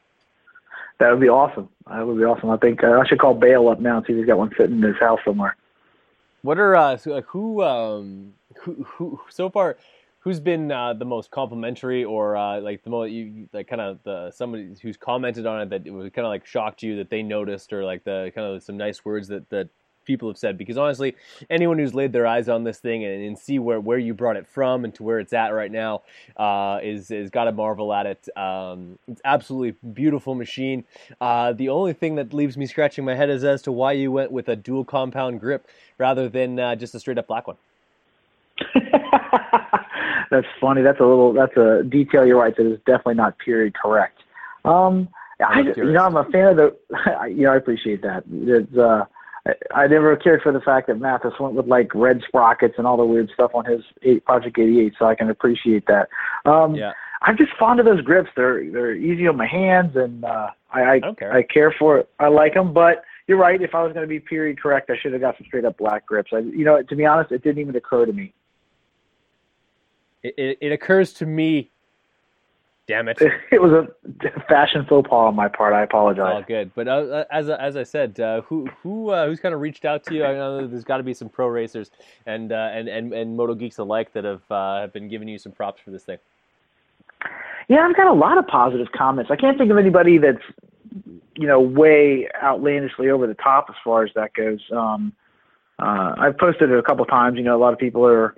[1.00, 1.70] That would be awesome.
[1.88, 2.50] That would be awesome.
[2.50, 4.76] I think I should call Bale up now and see if he's got one sitting
[4.76, 5.56] in his house somewhere.
[6.42, 9.78] What are so, who um, who who so far?
[10.28, 13.98] Who's been uh, the most complimentary or uh, like the most you like kind of
[14.02, 17.08] the somebody who's commented on it that it was kind of like shocked you that
[17.08, 19.70] they noticed or like the kind of some nice words that that
[20.04, 20.58] people have said?
[20.58, 21.16] Because honestly
[21.48, 24.36] anyone who's laid their eyes on this thing and, and see where, where you brought
[24.36, 26.02] it from and to where it's at right now
[26.36, 28.28] uh, is is got to marvel at it.
[28.36, 30.84] Um, it's absolutely beautiful machine.
[31.22, 34.12] Uh, the only thing that leaves me scratching my head is as to why you
[34.12, 37.56] went with a dual compound grip rather than uh, just a straight up black one
[40.30, 40.82] that's funny.
[40.82, 41.32] That's a little.
[41.32, 42.26] That's a detail.
[42.26, 42.56] You're right.
[42.56, 44.20] That is definitely not period correct.
[44.64, 45.08] Um,
[45.40, 46.76] I, you know, I'm a fan of the.
[47.28, 48.24] You know, I appreciate that.
[48.30, 49.04] It's, uh,
[49.46, 52.86] I, I never cared for the fact that Matthes went with like red sprockets and
[52.86, 56.08] all the weird stuff on his eight, Project 88, so I can appreciate that.
[56.44, 56.92] Um, yeah.
[57.22, 58.30] I'm just fond of those grips.
[58.36, 62.08] They're they're easy on my hands, and uh, I I, I, I care for it.
[62.18, 63.60] I like them, but you're right.
[63.60, 65.76] If I was going to be period correct, I should have got some straight up
[65.76, 66.30] black grips.
[66.32, 68.32] I, you know, to be honest, it didn't even occur to me.
[70.22, 71.70] It, it, it occurs to me.
[72.86, 73.20] Damn it!
[73.52, 75.74] It was a fashion faux pas on my part.
[75.74, 76.42] I apologize.
[76.42, 76.70] Oh, good.
[76.74, 80.04] But uh, as as I said, uh, who who uh, who's kind of reached out
[80.04, 80.24] to you?
[80.24, 81.90] I know there's got to be some pro racers
[82.24, 85.38] and uh, and and and moto geeks alike that have uh, have been giving you
[85.38, 86.18] some props for this thing.
[87.68, 89.30] Yeah, I've got a lot of positive comments.
[89.30, 90.42] I can't think of anybody that's
[91.36, 94.60] you know way outlandishly over the top as far as that goes.
[94.72, 95.12] Um,
[95.78, 97.36] uh, I've posted it a couple times.
[97.36, 98.34] You know, a lot of people are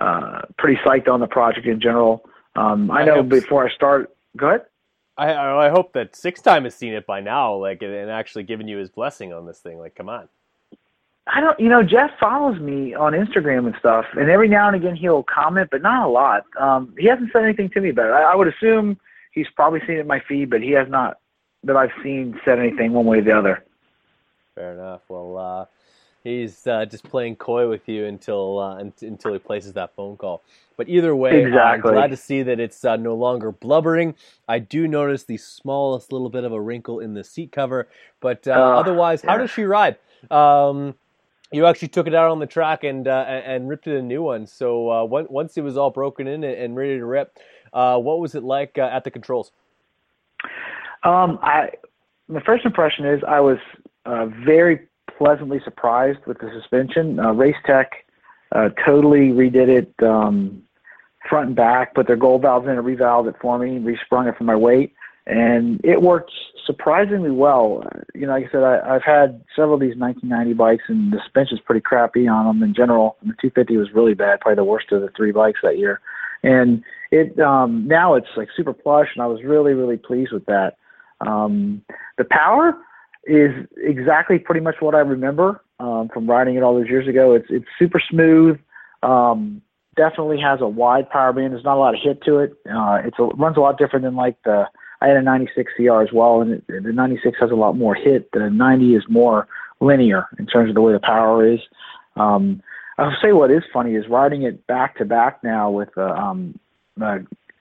[0.00, 2.24] uh, pretty psyched on the project in general.
[2.56, 4.62] Um, I, I know before I start, go ahead.
[5.16, 5.34] I,
[5.66, 8.78] I hope that six time has seen it by now, like and actually given you
[8.78, 9.78] his blessing on this thing.
[9.78, 10.28] Like, come on.
[11.26, 14.76] I don't, you know, Jeff follows me on Instagram and stuff, and every now and
[14.76, 16.44] again he'll comment, but not a lot.
[16.58, 18.12] Um, he hasn't said anything to me about it.
[18.12, 18.98] I, I would assume
[19.32, 21.18] he's probably seen it in my feed, but he has not
[21.64, 23.64] that I've seen said anything one way or the other.
[24.54, 25.02] Fair enough.
[25.08, 25.64] Well, uh,
[26.24, 30.42] he's uh, just playing coy with you until uh, until he places that phone call.
[30.76, 31.90] But either way, exactly.
[31.90, 34.14] I'm glad to see that it's uh, no longer blubbering.
[34.48, 37.88] I do notice the smallest little bit of a wrinkle in the seat cover,
[38.20, 39.38] but uh, otherwise, how yeah.
[39.38, 39.96] does she ride?
[40.30, 40.94] Um,
[41.52, 44.22] you actually took it out on the track and uh, and ripped it a new
[44.22, 44.46] one.
[44.46, 47.38] So uh, once it was all broken in and- and ready to rip,
[47.72, 49.52] uh, what was it like uh, at the controls?
[51.02, 51.70] Um, I
[52.28, 53.58] my first impression is I was
[54.06, 54.88] uh, very
[55.20, 57.20] pleasantly surprised with the suspension.
[57.20, 57.90] Uh, Race Tech
[58.52, 60.62] uh, totally redid it um,
[61.28, 64.36] front and back, put their gold valves in, and revalved it for me, resprung it
[64.38, 64.94] for my weight,
[65.26, 66.32] and it worked
[66.66, 67.84] surprisingly well.
[68.14, 71.18] You know, like I said, I, I've had several of these 1990 bikes, and the
[71.22, 73.16] suspension's pretty crappy on them in general.
[73.20, 76.00] And the 250 was really bad, probably the worst of the three bikes that year.
[76.42, 80.46] And it um, now it's like super plush, and I was really, really pleased with
[80.46, 80.76] that.
[81.20, 81.82] Um,
[82.16, 82.74] the power
[83.24, 87.34] is exactly pretty much what I remember um, from riding it all those years ago.
[87.34, 88.58] It's it's super smooth.
[89.02, 89.62] Um,
[89.96, 91.52] definitely has a wide power band.
[91.52, 92.52] There's not a lot of hit to it.
[92.70, 94.66] Uh, it's a, it runs a lot different than like the
[95.02, 97.94] I had a 96 CR as well, and it, the 96 has a lot more
[97.94, 98.30] hit.
[98.32, 99.48] The 90 is more
[99.80, 101.60] linear in terms of the way the power is.
[102.16, 102.62] Um,
[102.98, 106.58] I'll say what is funny is riding it back to back now with uh, um,
[107.00, 107.18] uh,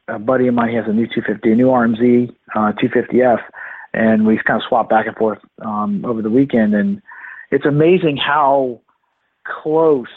[0.10, 0.69] a buddy of mine.
[0.69, 3.39] He has a new 250, a new RMZ uh, 250F,
[3.93, 6.73] and we've kind of swapped back and forth um, over the weekend.
[6.73, 7.02] And
[7.52, 8.82] it's amazing how
[9.45, 10.08] close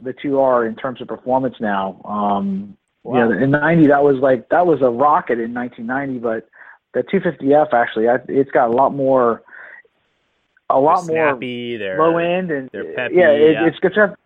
[0.00, 2.00] the two are in terms of performance now.
[2.04, 3.30] Um, Wow.
[3.30, 6.48] You know, in '90 that was like that was a rocket in 1990, but
[6.92, 9.42] the 250F actually, I, it's got a lot more,
[10.68, 11.78] a lot more snappy.
[11.78, 13.66] They're low end and they're peppy, yeah, it, yeah.
[13.66, 14.18] it's got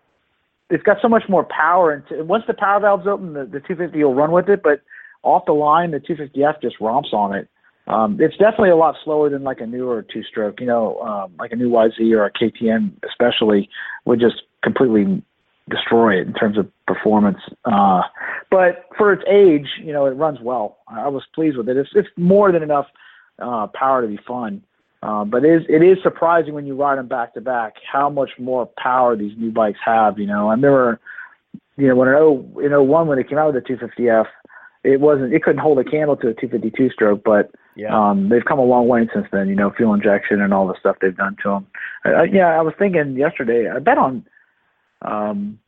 [0.71, 3.61] it's got so much more power and t- once the power valves open the, the
[3.61, 4.81] 250 will run with it but
[5.23, 7.49] off the line the 250f just romps on it
[7.87, 11.33] um, it's definitely a lot slower than like a newer two stroke you know um,
[11.39, 13.69] like a new yz or a ktm especially
[14.05, 15.23] would just completely
[15.71, 17.39] destroy it in terms of performance.
[17.65, 18.03] Uh,
[18.51, 20.79] but for its age you know it runs well.
[20.89, 21.77] I was pleased with it.
[21.77, 22.87] It's, it's more than enough
[23.39, 24.63] uh, power to be fun.
[25.03, 28.09] Uh, but it is it is surprising when you ride them back to back how
[28.09, 30.19] much more power these new bikes have.
[30.19, 30.99] You know, I remember,
[31.77, 34.27] you know, when oh in oh one when it came out with the 250F,
[34.85, 37.89] it wasn't it couldn't hold a candle to a 252 stroke, but yeah.
[37.93, 39.49] um, they've come a long way since then.
[39.49, 41.67] You know, fuel injection and all the stuff they've done to them.
[42.05, 43.71] Uh, yeah, I was thinking yesterday.
[43.71, 44.27] I bet on,
[45.03, 45.59] um,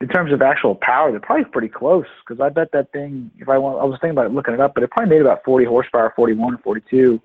[0.00, 3.30] in terms of actual power, they're probably pretty close because I bet that thing.
[3.38, 5.44] If I want, I was thinking about looking it up, but it probably made about
[5.44, 7.20] 40 horsepower, 41 or 42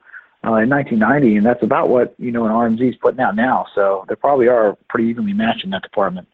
[0.45, 3.65] uh, in 1990, and that's about what you know an RMZ is putting out now.
[3.73, 6.27] So they probably are pretty evenly matched in that department.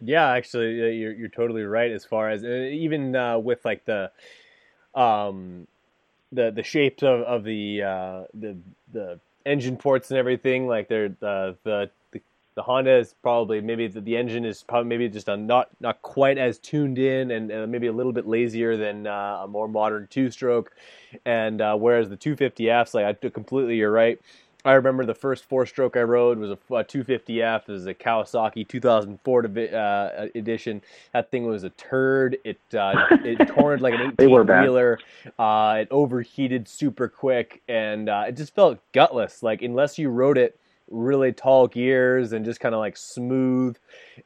[0.00, 1.90] Yeah, actually, uh, you're you're totally right.
[1.90, 4.10] As far as uh, even uh, with like the,
[4.94, 5.66] um,
[6.32, 8.56] the the shapes of of the uh, the
[8.92, 12.20] the engine ports and everything, like they're the the the,
[12.56, 16.36] the Honda is probably maybe the, the engine is probably maybe just not not quite
[16.36, 20.08] as tuned in and uh, maybe a little bit lazier than uh, a more modern
[20.08, 20.72] two stroke,
[21.24, 24.20] and uh, whereas the 250Fs, like I completely, you're right.
[24.66, 27.62] I remember the first four stroke I rode was a, a 250F.
[27.68, 30.82] It was a Kawasaki 2004 divi- uh, edition.
[31.12, 32.36] That thing was a turd.
[32.44, 34.98] It uh, it torn like an 18-wheeler.
[35.38, 39.42] Uh, it overheated super quick, and uh, it just felt gutless.
[39.42, 40.58] Like unless you rode it
[40.90, 43.76] really tall gears and just kind of like smooth,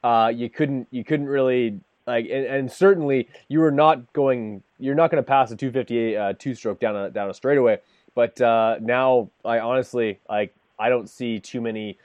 [0.02, 4.62] uh, you couldn't you couldn't really like and, and certainly you were not going.
[4.78, 7.78] You're not going to pass a 250 uh, two stroke down a down a straightaway.
[8.14, 11.98] But uh, now, I honestly like I don't see too many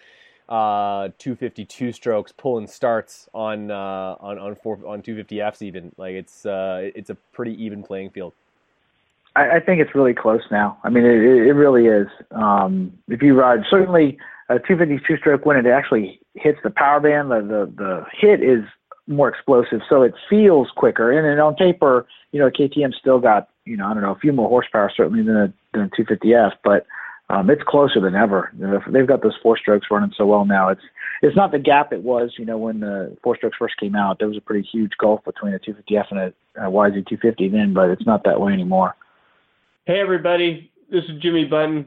[0.47, 5.91] uh, 252 strokes pulling starts on uh, on on four, on 250Fs even.
[5.97, 8.33] Like it's uh, it's a pretty even playing field.
[9.35, 10.77] I, I think it's really close now.
[10.83, 12.07] I mean, it, it really is.
[12.31, 14.17] Um, if you ride, certainly
[14.49, 18.63] a 252 stroke when it actually hits the power band, the, the, the hit is
[19.07, 21.11] more explosive, so it feels quicker.
[21.11, 24.19] And then on paper, you know, KTM still got, you know, I don't know, a
[24.19, 26.86] few more horsepower certainly than a, than a 250F, but
[27.30, 28.52] um, it's closer than ever.
[28.60, 30.67] You know, They've got those four strokes running so well now.
[30.67, 30.82] It's
[31.21, 34.19] it's not the gap it was, you know, when the four strokes first came out.
[34.19, 37.89] There was a pretty huge gulf between a 250F and a, a YZ250 then, but
[37.89, 38.98] it's not that way anymore.
[39.86, 40.69] Hey, everybody.
[40.91, 41.86] This is Jimmy Button,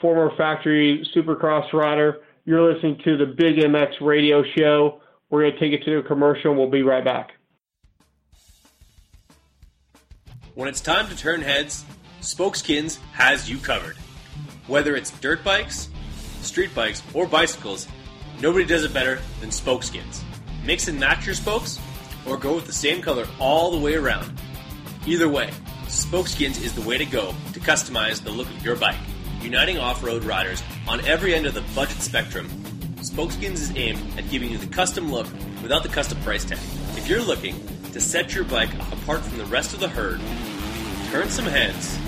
[0.00, 2.20] former factory supercross rider.
[2.46, 5.02] You're listening to the Big MX radio show.
[5.28, 7.32] We're going to take it to a commercial and we'll be right back.
[10.54, 11.82] When it's time to turn heads,
[12.20, 13.96] Spokeskins has you covered.
[14.66, 15.88] Whether it's dirt bikes,
[16.42, 17.88] street bikes, or bicycles,
[18.38, 20.20] nobody does it better than Spokeskins.
[20.62, 21.80] Mix and match your spokes,
[22.26, 24.30] or go with the same color all the way around.
[25.06, 25.48] Either way,
[25.86, 29.00] Spokeskins is the way to go to customize the look of your bike.
[29.40, 32.46] Uniting off road riders on every end of the budget spectrum,
[32.96, 35.28] Spokeskins is aimed at giving you the custom look
[35.62, 36.58] without the custom price tag.
[36.94, 37.54] If you're looking
[37.92, 40.20] to set your bike apart from the rest of the herd,
[41.10, 41.98] turn some heads,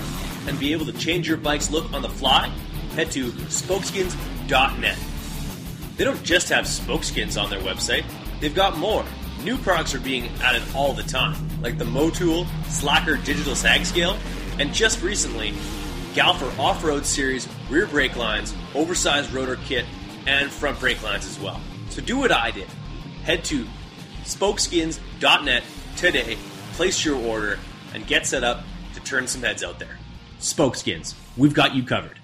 [0.47, 2.47] and be able to change your bike's look on the fly,
[2.95, 4.97] head to spokeskins.net.
[5.97, 8.03] They don't just have spokeskins on their website,
[8.41, 9.05] they've got more.
[9.43, 14.17] New products are being added all the time, like the Motool Slacker Digital Sag Scale,
[14.59, 15.51] and just recently,
[16.13, 19.85] Galfer Off Road Series rear brake lines, oversized rotor kit,
[20.25, 21.61] and front brake lines as well.
[21.89, 22.67] So do what I did.
[23.23, 23.65] Head to
[24.23, 25.63] spokeskins.net
[25.95, 26.37] today,
[26.73, 27.59] place your order,
[27.93, 29.97] and get set up to turn some heads out there.
[30.39, 32.19] Spokeskins, we've got you covered.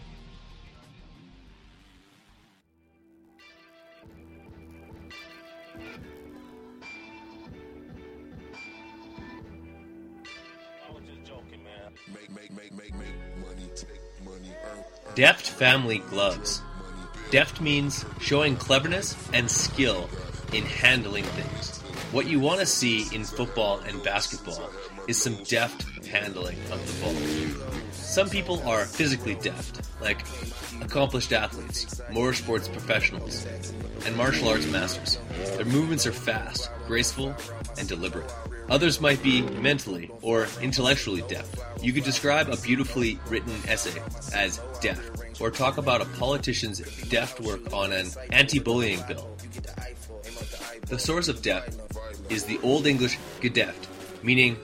[15.14, 16.62] Deft Family Gloves.
[17.32, 20.10] Deft means showing cleverness and skill
[20.54, 21.81] in handling things.
[22.12, 24.70] What you want to see in football and basketball
[25.08, 27.16] is some deft handling of the ball.
[27.94, 30.26] Some people are physically deft, like
[30.82, 33.48] accomplished athletes, motorsports professionals,
[34.06, 35.20] and martial arts masters.
[35.56, 37.34] Their movements are fast, graceful,
[37.78, 38.30] and deliberate.
[38.68, 41.64] Others might be mentally or intellectually deft.
[41.82, 44.02] You could describe a beautifully written essay
[44.36, 49.32] as deft, or talk about a politician's deft work on an anti bullying bill.
[50.88, 51.78] The source of deft
[52.30, 53.88] is the Old English gedeft,
[54.24, 54.58] meaning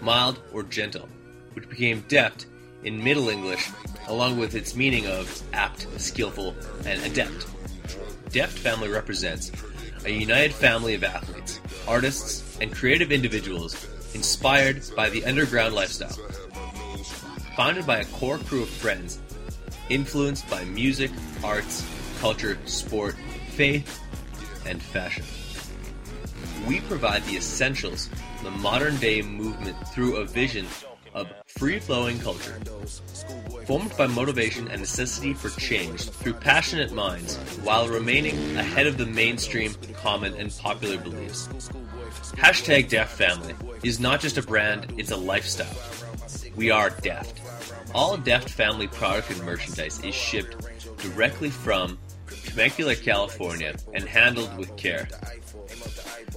[0.00, 1.08] mild or gentle,
[1.54, 2.46] which became deft
[2.84, 3.70] in Middle English
[4.08, 7.46] along with its meaning of apt, skillful, and adept.
[8.30, 9.50] Deft family represents
[10.04, 13.74] a united family of athletes, artists, and creative individuals
[14.14, 16.16] inspired by the underground lifestyle.
[17.56, 19.18] Founded by a core crew of friends,
[19.88, 21.10] influenced by music,
[21.42, 21.84] arts,
[22.20, 23.16] culture, sport,
[23.50, 24.00] faith,
[24.66, 25.24] and fashion.
[26.66, 28.10] We provide the essentials
[28.42, 30.66] the modern day movement through a vision
[31.14, 32.60] of free flowing culture.
[33.66, 39.06] Formed by motivation and necessity for change through passionate minds while remaining ahead of the
[39.06, 41.48] mainstream, common, and popular beliefs.
[42.36, 45.74] Hashtag Deft Family is not just a brand, it's a lifestyle.
[46.54, 47.40] We are Deft.
[47.94, 50.56] All Deft Family product and merchandise is shipped
[50.98, 51.98] directly from
[52.46, 55.08] Temecula, California, and handled with care.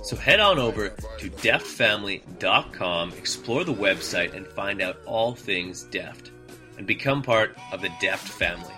[0.03, 6.31] So head on over to deftfamily.com, explore the website, and find out all things Deft,
[6.77, 8.73] and become part of the Deft family.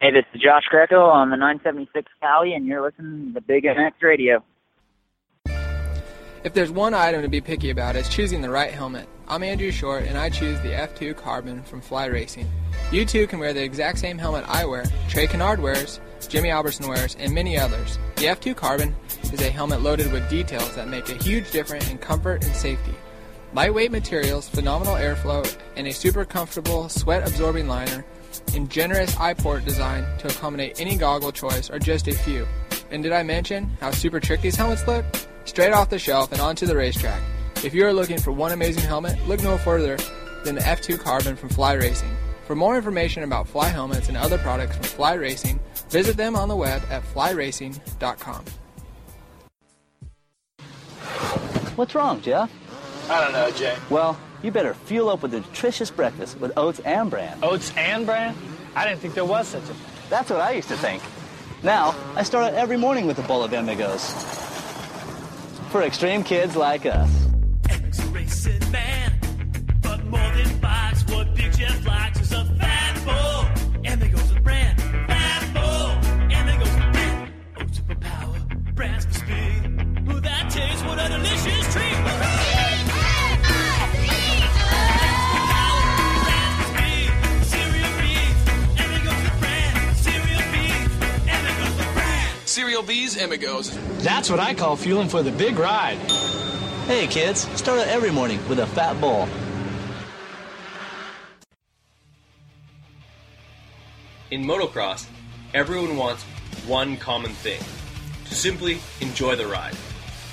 [0.00, 3.62] Hey, this is Josh Greco on the 976 Cali, and you're listening to the Big
[3.62, 4.42] MX Radio.
[6.44, 9.08] If there's one item to be picky about, it's choosing the right helmet.
[9.32, 12.46] I'm Andrew Short, and I choose the F2 Carbon from Fly Racing.
[12.90, 16.86] You too can wear the exact same helmet I wear, Trey Canard wears, Jimmy Albertson
[16.86, 17.98] wears, and many others.
[18.16, 18.94] The F2 Carbon
[19.32, 22.92] is a helmet loaded with details that make a huge difference in comfort and safety.
[23.54, 28.04] Lightweight materials, phenomenal airflow, and a super comfortable sweat absorbing liner
[28.54, 32.46] and generous eye port design to accommodate any goggle choice are just a few.
[32.90, 35.06] And did I mention how super trick these helmets look?
[35.46, 37.22] Straight off the shelf and onto the racetrack.
[37.64, 39.96] If you are looking for one amazing helmet, look no further
[40.42, 42.10] than the F2 Carbon from Fly Racing.
[42.44, 46.48] For more information about Fly helmets and other products from Fly Racing, visit them on
[46.48, 48.44] the web at flyracing.com.
[51.76, 52.50] What's wrong, Jeff?
[53.08, 53.76] I don't know, Jay.
[53.90, 57.38] Well, you better fuel up with a nutritious breakfast with oats and bran.
[57.44, 58.34] Oats and bran?
[58.74, 59.76] I didn't think there was such a thing.
[60.10, 61.00] That's what I used to think.
[61.62, 64.10] Now, I start out every morning with a bowl of Amigos.
[65.70, 67.31] For extreme kids like us.
[68.00, 69.12] Racing man,
[69.82, 73.46] but more than bikes, what Big Jeff likes is a fat bull.
[73.90, 75.90] Amigos a brand, fat bull.
[76.34, 78.38] Amigos a brand, oh, oats for power,
[78.74, 80.10] brands for speed.
[80.10, 81.92] Ooh, that tastes what a delicious treat.
[81.92, 82.52] Super power,
[86.24, 87.12] brand for speed.
[92.46, 93.70] Cereal B's Amigos.
[94.02, 95.98] That's what I call fueling for the big ride.
[96.86, 99.28] Hey kids, start out every morning with a fat ball.
[104.32, 105.06] In motocross,
[105.54, 106.24] everyone wants
[106.66, 107.62] one common thing
[108.24, 109.76] to simply enjoy the ride.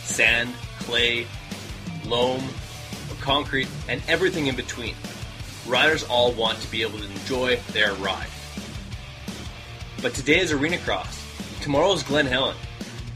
[0.02, 1.28] Sand, clay,
[2.04, 2.44] loam,
[3.22, 4.96] concrete, and everything in between.
[5.68, 8.28] Riders all want to be able to enjoy their ride.
[10.02, 11.24] But today is Arena Cross,
[11.62, 12.58] tomorrow is Glen Helen,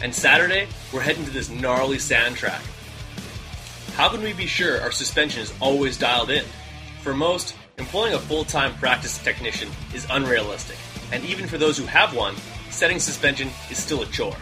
[0.02, 2.62] and Saturday we're heading to this gnarly sand track.
[3.96, 6.44] How can we be sure our suspension is always dialed in?
[7.04, 10.78] For most, employing a full time practice technician is unrealistic,
[11.12, 12.36] and even for those who have one,
[12.72, 14.36] setting suspension is still a chore.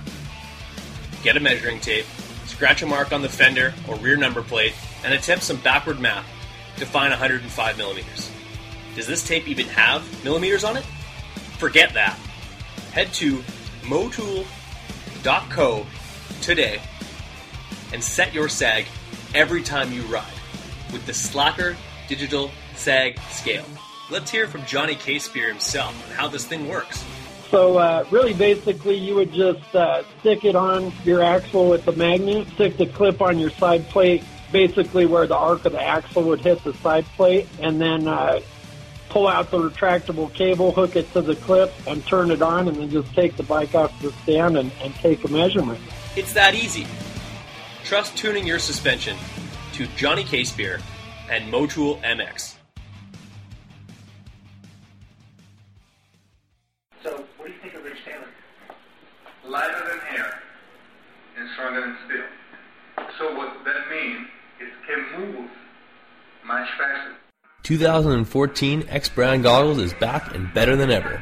[1.22, 2.06] Get a measuring tape,
[2.46, 4.74] scratch a mark on the fender or rear number plate,
[5.04, 6.26] and attempt some backward math
[6.78, 8.32] to find 105 millimeters.
[8.96, 10.86] Does this tape even have millimeters on it?
[11.58, 12.18] Forget that.
[12.94, 13.44] Head to
[13.82, 14.46] motool.co
[16.42, 16.82] today
[17.92, 18.86] and set your sag
[19.34, 20.26] every time you ride
[20.92, 21.76] with the Slacker
[22.08, 23.66] Digital Sag Scale.
[24.10, 25.20] Let's hear from Johnny K.
[25.20, 27.04] Spear himself on how this thing works.
[27.50, 31.92] So uh, really, basically, you would just uh, stick it on your axle with the
[31.92, 36.24] magnet, stick the clip on your side plate, basically where the arc of the axle
[36.24, 38.40] would hit the side plate, and then uh,
[39.10, 42.78] pull out the retractable cable, hook it to the clip, and turn it on, and
[42.78, 45.80] then just take the bike off the stand and, and take a measurement.
[46.16, 46.88] It's that easy.
[47.84, 49.18] Trust tuning your suspension
[49.74, 50.44] to Johnny K.
[50.44, 50.80] Spear
[51.30, 52.56] and Motool MX.
[57.04, 58.28] So, what do you think of Rich Taylor?
[59.46, 60.40] Lighter than air
[61.38, 63.08] and stronger than steel.
[63.18, 64.28] So, what that means
[64.62, 65.50] is can move
[66.46, 67.16] much faster.
[67.64, 71.22] 2014 X Brand goggles is back and better than ever.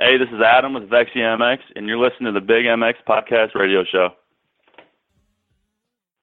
[0.00, 3.56] Hey, this is Adam with Vexy MX, and you're listening to the Big MX Podcast
[3.56, 4.10] Radio Show.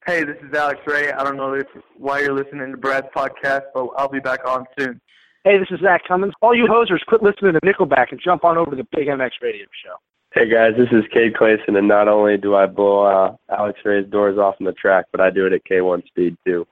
[0.06, 1.12] Hey, this is Alex Ray.
[1.12, 1.68] I don't know if,
[1.98, 5.02] why you're listening to Brad's podcast, but I'll be back on soon.
[5.44, 6.34] Hey, this is Zach Cummins.
[6.42, 9.32] All you hosers, quit listening to Nickelback and jump on over to the Big MX
[9.42, 9.96] Radio Show.
[10.34, 14.08] Hey guys, this is Cade Clason, and not only do I blow uh, Alex Ray's
[14.10, 16.66] doors off on the track, but I do it at K1 speed too.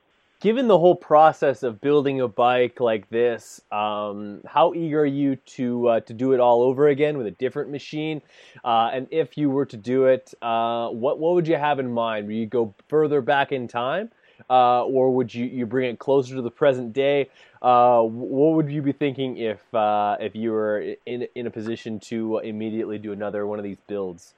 [0.44, 5.38] Given the whole process of building a bike like this, um, how eager are you
[5.38, 8.22] to uh, to do it all over again with a different machine?
[8.62, 11.90] Uh, and if you were to do it, uh, what what would you have in
[11.90, 12.28] mind?
[12.28, 14.12] Would you go further back in time,
[14.50, 17.30] uh, or would you you bring it closer to the present day?
[17.62, 22.02] Uh, what would you be thinking if uh, if you were in in a position
[22.02, 24.34] to immediately do another one of these builds?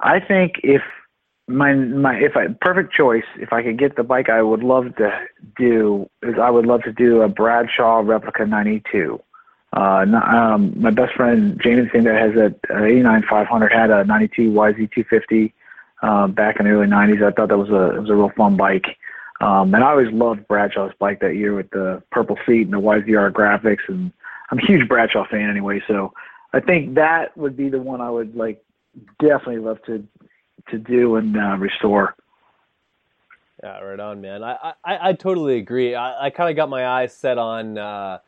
[0.00, 0.82] I think if
[1.48, 4.94] my my if I perfect choice, if I could get the bike I would love
[4.96, 5.10] to
[5.56, 9.20] do is I would love to do a Bradshaw replica 92.
[9.74, 14.50] Uh, um, my best friend Jameson that has a, a 89 500 had a 92
[14.50, 15.54] YZ 250
[16.02, 17.24] uh, back in the early 90s.
[17.24, 18.98] I thought that was a it was a real fun bike.
[19.40, 22.80] Um, and I always loved Bradshaw's bike that year with the purple seat and the
[22.80, 23.88] YZR graphics.
[23.88, 24.12] And
[24.50, 26.12] I'm a huge Bradshaw fan anyway, so
[26.52, 28.62] I think that would be the one I would like
[29.18, 30.06] definitely love to
[30.70, 32.14] to do and uh, restore.
[33.62, 34.42] Yeah, right on, man.
[34.42, 35.94] I I, I totally agree.
[35.94, 38.18] I, I kind of got my eyes set on uh,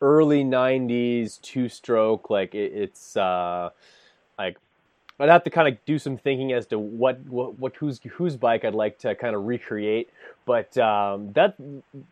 [0.00, 2.28] early '90s two-stroke.
[2.30, 3.70] Like it, it's uh,
[4.38, 4.58] like
[5.18, 8.36] I'd have to kind of do some thinking as to what what, what whose whose
[8.36, 10.10] bike I'd like to kind of recreate.
[10.44, 11.56] But um, that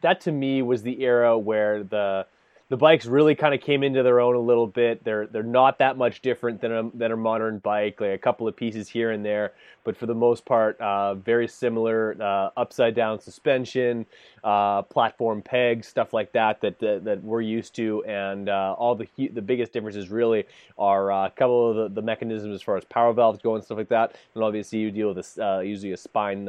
[0.01, 2.26] that to me was the era where the
[2.71, 5.03] the bikes really kind of came into their own a little bit.
[5.03, 8.47] They're they're not that much different than a than a modern bike, like a couple
[8.47, 12.16] of pieces here and there, but for the most part, uh, very similar.
[12.21, 14.07] Uh, upside down suspension,
[14.45, 18.95] uh, platform pegs, stuff like that that that, that we're used to, and uh, all
[18.95, 20.45] the the biggest differences really
[20.79, 23.64] are uh, a couple of the, the mechanisms as far as power valves go and
[23.64, 26.49] stuff like that, and obviously you deal with this uh, usually a spine.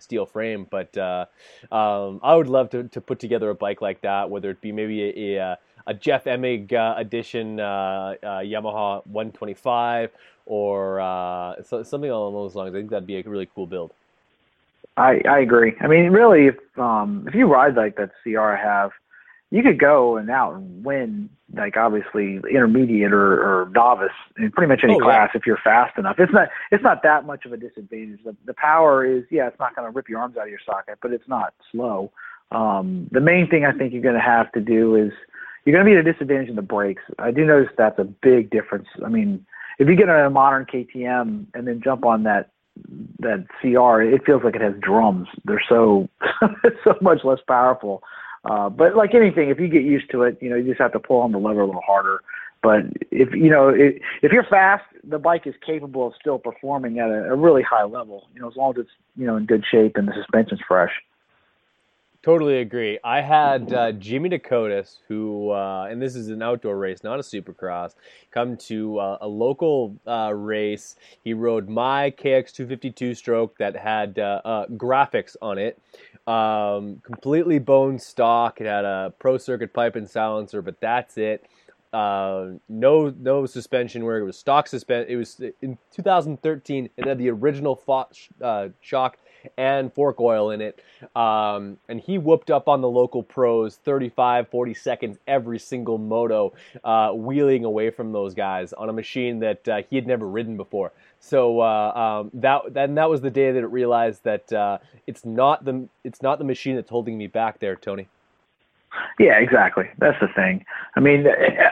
[0.00, 0.66] Steel frame.
[0.70, 1.26] But uh,
[1.72, 4.72] um, I would love to, to put together a bike like that, whether it be
[4.72, 10.10] maybe a, a, a Jeff Emig uh, edition uh, uh Yamaha 125
[10.46, 12.74] or uh, so, something along those lines.
[12.74, 13.92] I think that'd be a really cool build.
[14.96, 15.74] I I agree.
[15.80, 18.90] I mean, really, if um if you ride like that CR I have,
[19.50, 24.68] you could go and out and win like obviously intermediate or, or novice in pretty
[24.68, 25.04] much any Oh, yeah.
[25.04, 26.16] class if you're fast enough.
[26.18, 28.20] It's not it's not that much of a disadvantage.
[28.24, 30.60] The, the power is yeah, it's not going to rip your arms out of your
[30.64, 32.12] socket, but it's not slow.
[32.50, 35.12] Um, the main thing I think you're going to have to do is
[35.64, 37.02] you're going to be at a disadvantage in the brakes.
[37.18, 38.86] I do notice that's a big difference.
[39.04, 39.44] I mean,
[39.78, 42.50] if you get on a modern KTM and then jump on that
[43.20, 45.28] that CR, it feels like it has drums.
[45.44, 46.08] They're so
[46.84, 48.02] so much less powerful.
[48.44, 50.92] Uh, but like anything, if you get used to it, you know, you just have
[50.92, 52.22] to pull on the lever a little harder.
[52.62, 52.80] But
[53.10, 57.08] if you know, if, if you're fast, the bike is capable of still performing at
[57.08, 58.28] a, a really high level.
[58.34, 60.92] You know, as long as it's you know in good shape and the suspension's fresh.
[62.24, 62.98] Totally agree.
[63.04, 67.22] I had uh, Jimmy Decotis, who, uh, and this is an outdoor race, not a
[67.22, 67.94] supercross,
[68.32, 70.96] come to uh, a local uh, race.
[71.22, 75.80] He rode my KX252 stroke that had uh, uh, graphics on it,
[76.26, 78.60] um, completely bone stock.
[78.60, 81.46] It had a pro circuit pipe and silencer, but that's it.
[81.92, 84.22] Uh, no, no suspension work.
[84.22, 85.08] It was stock suspension.
[85.08, 86.90] It was in 2013.
[86.96, 88.08] It had the original fo-
[88.80, 89.18] shock
[89.56, 90.80] and fork oil in it.
[91.16, 96.54] Um, and he whooped up on the local pros 35, 40 seconds every single moto,
[96.84, 100.56] uh, wheeling away from those guys on a machine that uh, he had never ridden
[100.56, 100.92] before.
[101.20, 105.24] So uh, um, that then that was the day that it realized that uh, it's
[105.24, 108.08] not the it's not the machine that's holding me back there, Tony.
[109.18, 109.84] Yeah, exactly.
[109.98, 110.64] That's the thing.
[110.96, 111.26] I mean,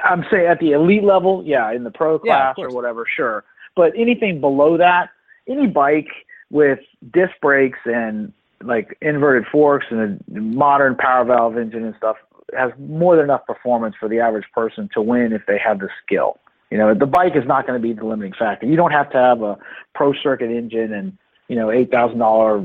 [0.04, 3.44] I'm saying at the elite level, yeah, in the pro Yeah, class or whatever, sure.
[3.76, 5.10] But anything below that,
[5.48, 6.08] any bike
[6.50, 6.78] with
[7.12, 8.32] disc brakes and
[8.62, 12.16] like inverted forks and a modern power valve engine and stuff
[12.56, 15.88] has more than enough performance for the average person to win if they have the
[16.04, 16.38] skill.
[16.70, 18.66] You know, the bike is not going to be the limiting factor.
[18.66, 19.58] You don't have to have a
[19.94, 21.16] pro circuit engine and
[21.48, 22.58] you know eight thousand dollar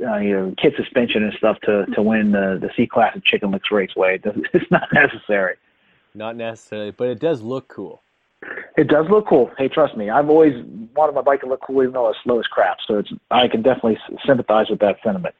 [0.00, 3.24] uh, you know kit suspension and stuff to to win the the C class at
[3.24, 4.16] Chicken Licks Raceway.
[4.16, 5.56] It It's not necessary.
[6.14, 8.02] Not necessarily, but it does look cool.
[8.76, 9.50] It does look cool.
[9.56, 10.54] Hey, trust me, I've always
[10.94, 12.78] wanted my bike to look cool, even though it's slow as crap.
[12.86, 15.34] So it's I can definitely s- sympathize with that sentiment.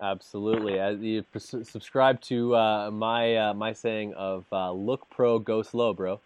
[0.00, 0.78] Absolutely.
[0.78, 5.62] As you pres- subscribe to uh, my uh, my saying of uh, "Look pro, go
[5.62, 6.20] slow, bro."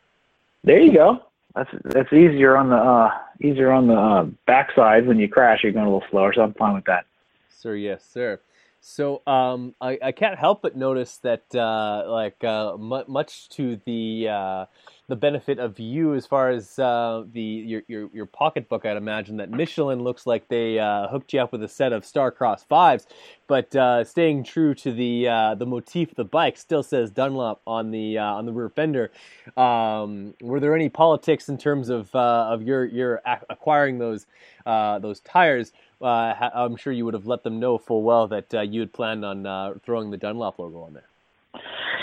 [0.65, 1.21] There you go.
[1.55, 3.11] That's that's easier on the uh,
[3.41, 5.61] easier on the uh, backside when you crash.
[5.63, 7.07] You're going a little slower, so I'm fine with that.
[7.49, 8.41] Sir, yes, sir.
[8.81, 13.79] So um, I, I can't help but notice that, uh, like, uh, mu- much to
[13.85, 14.67] the uh,
[15.11, 18.87] the benefit of you as far as uh, the your, your your pocketbook.
[18.87, 22.05] I'd imagine that Michelin looks like they uh, hooked you up with a set of
[22.05, 23.07] Starcross fives,
[23.49, 27.61] but uh, staying true to the uh, the motif of the bike, still says Dunlop
[27.67, 29.11] on the uh, on the rear fender.
[29.57, 34.27] Um, were there any politics in terms of uh, of your your acquiring those
[34.65, 35.73] those tires?
[36.01, 39.81] I'm sure you would have let them know full well that you had planned on
[39.81, 41.10] throwing the Dunlop logo on there.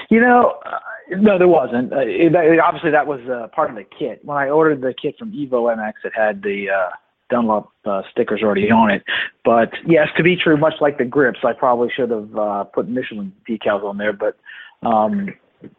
[0.10, 0.80] You know, uh,
[1.10, 1.94] no, there wasn't.
[1.94, 4.24] Uh, it, obviously, that was uh, part of the kit.
[4.24, 6.90] When I ordered the kit from Evo MX, it had the uh,
[7.30, 9.04] Dunlop uh, stickers already on it.
[9.44, 12.88] But yes, to be true, much like the grips, I probably should have uh, put
[12.88, 14.14] Michelin decals on there.
[14.14, 14.38] But
[14.86, 15.34] um,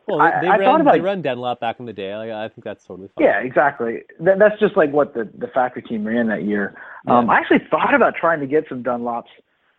[0.07, 2.13] well, they, they, I, ran, about, they run Dunlop back in the day.
[2.13, 3.25] I, I think that's totally fine.
[3.25, 4.03] Yeah, exactly.
[4.21, 6.75] That, that's just like what the the factory team ran that year.
[7.07, 7.33] Um, yeah.
[7.33, 9.25] I actually thought about trying to get some Dunlops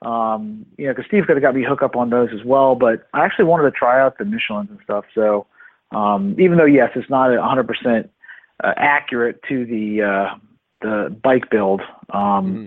[0.02, 2.76] um, you know, because Steve could have got me hooked up on those as well.
[2.76, 5.06] But I actually wanted to try out the Michelin's and stuff.
[5.14, 5.48] So
[5.92, 8.10] um, even though yes, it's not 100%
[8.64, 10.36] uh, accurate to the uh,
[10.82, 11.82] the bike build.
[12.14, 12.66] Um, mm-hmm.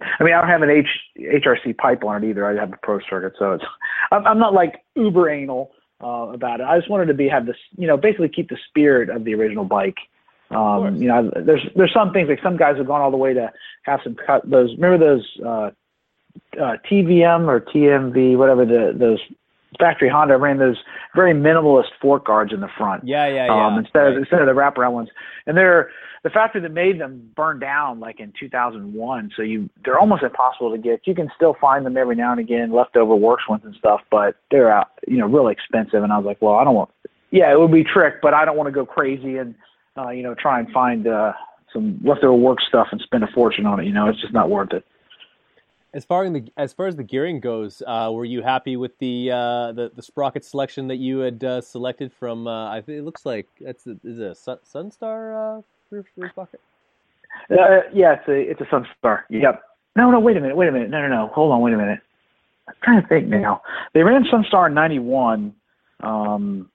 [0.00, 0.86] I mean, I don't have an H,
[1.18, 2.46] HRC pipe on it either.
[2.46, 3.64] I have a pro circuit, so it's
[4.12, 5.72] I'm, I'm not like uber anal
[6.02, 6.64] uh, about it.
[6.64, 9.34] I just wanted to be have this, you know, basically keep the spirit of the
[9.34, 9.98] original bike.
[10.50, 13.34] Um, you know, there's there's some things like some guys have gone all the way
[13.34, 13.50] to
[13.82, 14.70] have some cut those.
[14.76, 15.70] Remember those uh,
[16.60, 19.20] uh, TVM or TMV, whatever the those
[19.78, 20.78] factory Honda ran those
[21.14, 23.06] very minimalist fork guards in the front.
[23.06, 23.66] Yeah, yeah, yeah.
[23.66, 24.12] Um, instead right.
[24.12, 25.08] of instead of the wraparound ones,
[25.46, 25.90] and they're
[26.24, 29.30] the factory that made them burned down like in 2001.
[29.36, 31.06] So you they're almost impossible to get.
[31.06, 34.36] You can still find them every now and again, leftover works ones and stuff, but
[34.50, 36.02] they're out, you know, really expensive.
[36.02, 36.90] And I was like, well, I don't want.
[37.30, 39.54] Yeah, it would be trick, but I don't want to go crazy and
[39.96, 41.32] uh, you know try and find uh,
[41.72, 43.86] some leftover work stuff and spend a fortune on it.
[43.86, 44.84] You know, it's just not worth it.
[45.94, 48.98] As far as the as far as the gearing goes, uh, were you happy with
[48.98, 52.46] the uh, the the sprocket selection that you had uh, selected from?
[52.46, 56.04] Uh, I think it looks like it's a, is it a Sun, Sunstar uh, rear
[56.30, 56.60] sprocket.
[57.50, 59.22] Uh, yeah, it's a it's a Sunstar.
[59.30, 59.62] Yep.
[59.96, 60.90] No, no, wait a minute, wait a minute.
[60.90, 61.28] No, no, no.
[61.28, 62.00] Hold on, wait a minute.
[62.68, 63.62] I'm trying to think now.
[63.94, 65.54] They ran Sunstar in '91.
[66.00, 66.70] Um,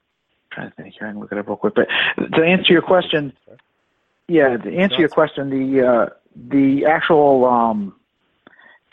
[0.52, 1.08] trying to think here.
[1.08, 1.76] I can look it up real quick.
[1.76, 1.88] But
[2.36, 3.32] to answer your question,
[4.28, 7.96] yeah, to answer your question, the uh, the actual um,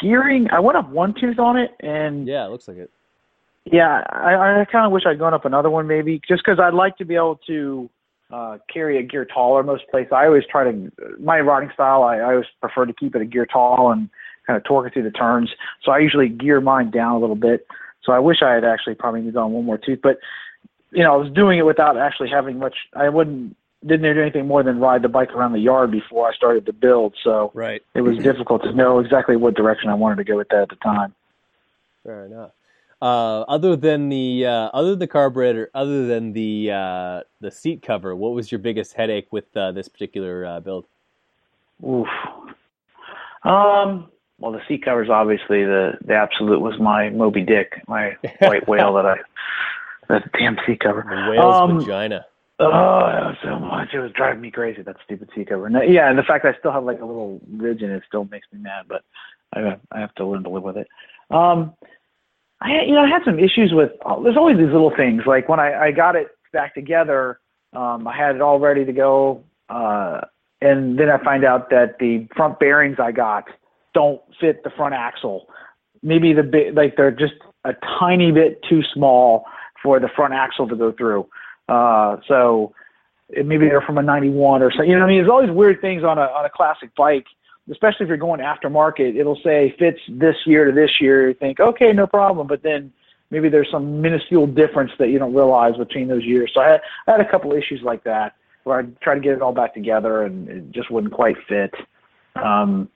[0.00, 2.90] gearing, I went up one tooth on it, and yeah, it looks like it.
[3.64, 6.74] Yeah, I, I kind of wish I'd gone up another one maybe, just because I'd
[6.74, 7.90] like to be able to
[8.32, 10.12] uh, carry a gear taller most places.
[10.12, 12.02] I always try to my riding style.
[12.02, 14.08] I, I always prefer to keep it a gear tall and
[14.46, 15.50] kind of torque it through the turns.
[15.84, 17.66] So I usually gear mine down a little bit.
[18.02, 20.18] So I wish I had actually probably gone one more tooth, but
[20.90, 22.74] you know I was doing it without actually having much.
[22.94, 23.56] I wouldn't
[23.86, 26.72] didn't do anything more than ride the bike around the yard before I started to
[26.72, 27.14] build.
[27.24, 27.82] So right.
[27.94, 30.68] it was difficult to know exactly what direction I wanted to go with that at
[30.68, 31.14] the time.
[32.04, 32.50] Fair enough.
[33.02, 37.80] Uh, other than the uh, other than the carburetor, other than the uh, the seat
[37.80, 40.84] cover, what was your biggest headache with uh, this particular uh, build?
[41.82, 42.08] Oof.
[43.42, 44.10] Um.
[44.38, 48.92] Well, the seat covers obviously the the absolute was my Moby Dick, my white whale
[48.94, 49.16] that I
[50.08, 51.02] that damn seat cover.
[51.08, 52.26] The whale's um, vagina.
[52.60, 53.88] Oh, so much.
[53.94, 55.66] It was driving me crazy, that stupid seat cover.
[55.66, 58.02] And, yeah, and the fact that I still have like a little ridge in it
[58.06, 59.02] still makes me mad, but
[59.54, 60.86] I I have to learn to live with it.
[61.30, 61.72] Um,
[62.60, 63.92] I you know I had some issues with.
[64.04, 67.40] Oh, there's always these little things like when I I got it back together,
[67.72, 70.20] um, I had it all ready to go, uh,
[70.60, 73.44] and then I find out that the front bearings I got
[73.94, 75.46] don't fit the front axle.
[76.02, 77.34] Maybe the bit like they're just
[77.64, 79.44] a tiny bit too small
[79.82, 81.26] for the front axle to go through.
[81.70, 82.74] Uh, so
[83.30, 84.90] maybe they're from a 91 or something.
[84.90, 87.26] You know, I mean, there's always weird things on a on a classic bike,
[87.70, 89.16] especially if you're going aftermarket.
[89.16, 91.28] It'll say fits this year to this year.
[91.28, 92.92] You think, okay, no problem, but then
[93.30, 96.50] maybe there's some minuscule difference that you don't realize between those years.
[96.52, 99.32] So I had, I had a couple issues like that where I tried to get
[99.32, 101.72] it all back together and it just wouldn't quite fit.
[102.34, 102.88] Um,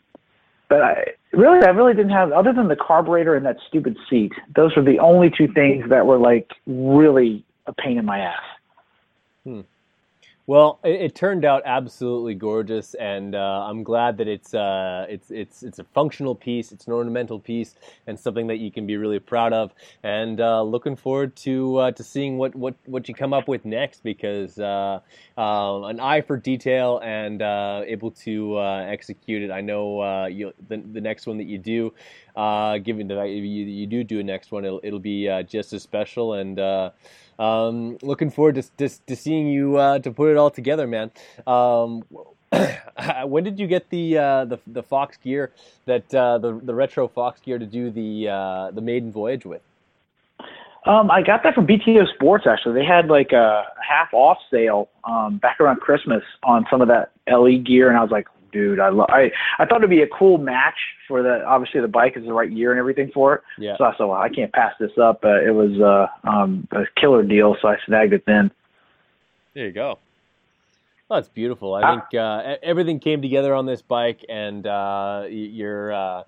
[0.69, 4.33] but I really, I really didn't have other than the carburetor and that stupid seat.
[4.57, 8.43] Those were the only two things that were like really a pain in my ass.
[9.45, 9.61] Hmm.
[10.47, 15.31] Well, it, it, turned out absolutely gorgeous, and uh, I'm glad that it's uh, it's
[15.31, 17.75] it's it's a functional piece, it's an ornamental piece,
[18.07, 19.73] and something that you can be really proud of.
[20.03, 23.65] And uh, looking forward to uh, to seeing what, what, what you come up with
[23.65, 25.01] next, because uh,
[25.39, 29.51] um, an eye for detail and uh, able to execute it.
[29.51, 31.95] I know the the next one that you do,
[32.35, 36.35] given that you you do do a next one, it'll it'll be just as special
[36.35, 36.61] and.
[37.37, 41.11] Um, looking forward to, to, to seeing you uh, to put it all together, man.
[41.49, 42.05] Um,
[43.25, 45.51] when did you get the uh, the the Fox gear
[45.87, 49.63] that uh, the the retro Fox gear to do the uh, the maiden voyage with?
[50.87, 52.75] Um, I got that from BTO Sports actually.
[52.75, 57.13] They had like a half off sale um, back around Christmas on some of that
[57.27, 60.09] LE gear, and I was like, dude, I lo- I I thought it'd be a
[60.09, 63.43] cool match for the obviously the bike is the right year and everything for it.
[63.59, 63.77] Yeah.
[63.77, 65.23] So I thought, well, I can't pass this up.
[65.23, 68.51] Uh, it was uh, um, a killer deal, so I snagged it then.
[69.53, 69.99] There you go.
[71.11, 71.75] Oh, it's beautiful.
[71.75, 76.23] I think uh, everything came together on this bike, and uh, you're, uh,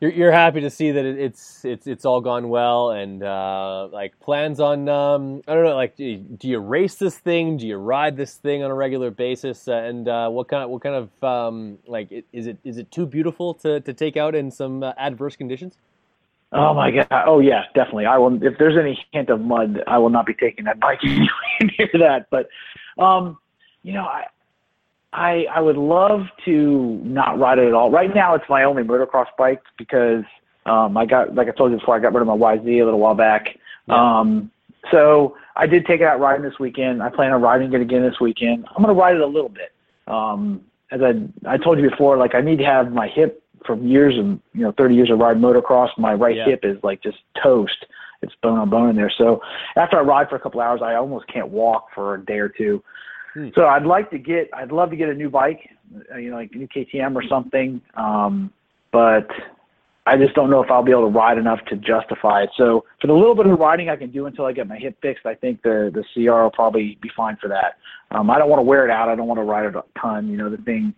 [0.00, 2.90] you're you're happy to see that it, it's it's it's all gone well.
[2.90, 7.58] And uh, like plans on um, I don't know, like do you, race this thing?
[7.58, 9.68] Do you ride this thing on a regular basis?
[9.68, 12.90] Uh, and uh, what kind of what kind of um, like is it is it
[12.90, 15.76] too beautiful to, to take out in some uh, adverse conditions?
[16.52, 17.06] Oh my god!
[17.26, 18.06] Oh yeah, definitely.
[18.06, 18.42] I will.
[18.42, 22.26] If there's any hint of mud, I will not be taking that bike near that.
[22.30, 22.48] But,
[22.98, 23.38] um,
[23.84, 24.24] you know, I,
[25.12, 27.90] I, I would love to not ride it at all.
[27.90, 30.24] Right now, it's my only motocross bike because
[30.66, 32.84] um, I got, like I told you before, I got rid of my YZ a
[32.84, 33.48] little while back.
[33.88, 34.50] Um,
[34.92, 37.02] so I did take it out riding this weekend.
[37.02, 38.66] I plan on riding it again this weekend.
[38.68, 39.72] I'm going to ride it a little bit.
[40.06, 41.12] Um, as I,
[41.48, 44.62] I told you before, like I need to have my hip from years of, you
[44.62, 45.88] know, 30 years of riding motocross.
[45.98, 46.46] My right Yeah.
[46.46, 47.84] hip is like just toast.
[48.22, 49.12] It's bone on bone in there.
[49.16, 49.40] So
[49.76, 52.48] after I ride for a couple hours, I almost can't walk for a day or
[52.48, 52.82] two.
[53.54, 55.70] So I'd like to get, I'd love to get a new bike,
[56.12, 57.80] uh, you know, like a new KTM or something.
[57.94, 58.52] Um,
[58.92, 59.28] but
[60.06, 62.50] I just don't know if I'll be able to ride enough to justify it.
[62.56, 64.96] So for the little bit of riding I can do until I get my hip
[65.00, 67.76] fixed, I think the the CR will probably be fine for that.
[68.10, 69.08] Um, I don't want to wear it out.
[69.08, 70.28] I don't want to ride it a ton.
[70.28, 70.94] You know, the thing.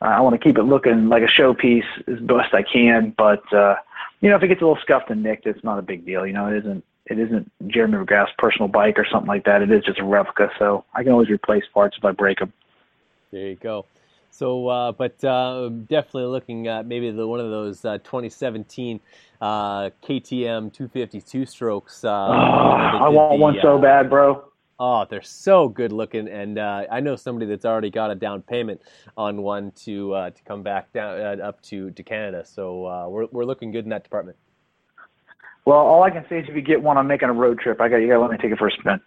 [0.00, 3.14] Uh, I want to keep it looking like a showpiece as best I can.
[3.16, 3.76] But uh,
[4.20, 6.26] you know, if it gets a little scuffed and nicked, it's not a big deal.
[6.26, 9.62] You know, it isn't it isn't Jeremy McGrath's personal bike or something like that.
[9.62, 12.52] It is just a replica, so I can always replace parts if I break them.
[13.30, 13.86] There you go.
[14.30, 19.00] So, uh, but uh, definitely looking at maybe the one of those uh, 2017
[19.40, 22.04] uh, KTM 252 strokes.
[22.04, 24.44] Uh, Oh, I want the, one so uh, bad, bro.
[24.80, 28.42] Oh, they're so good looking, and uh, I know somebody that's already got a down
[28.42, 28.80] payment
[29.16, 32.44] on one to uh, to come back down uh, up to, to Canada.
[32.44, 34.36] So uh, we're we're looking good in that department.
[35.68, 37.78] Well, all I can say is if you get one, I'm making a road trip.
[37.78, 38.08] I got you.
[38.08, 39.02] Got to let me take it for a spin.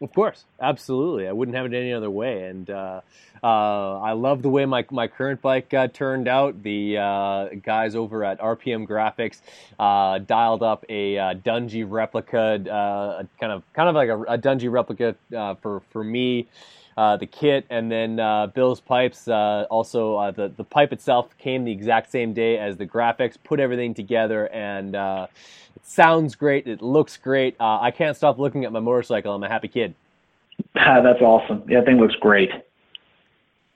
[0.00, 1.26] Of course, absolutely.
[1.26, 2.44] I wouldn't have it any other way.
[2.44, 3.00] And uh,
[3.42, 6.62] uh, I love the way my my current bike uh, turned out.
[6.62, 9.40] The uh, guys over at RPM Graphics
[9.80, 14.38] uh, dialed up a uh, Dungey replica, uh, kind of kind of like a, a
[14.38, 15.16] Dungey replica
[15.60, 16.46] for for me.
[16.96, 18.16] The kit and then
[18.54, 19.26] Bill's pipes.
[19.26, 23.36] Also, the the pipe itself came the exact same day as the graphics.
[23.42, 24.94] Put everything together, and
[25.86, 26.66] sounds great.
[26.66, 27.56] It looks great.
[27.60, 29.34] Uh, I can't stop looking at my motorcycle.
[29.34, 29.94] I'm a happy kid.
[30.74, 31.64] That's awesome.
[31.68, 32.50] Yeah, that thing looks great.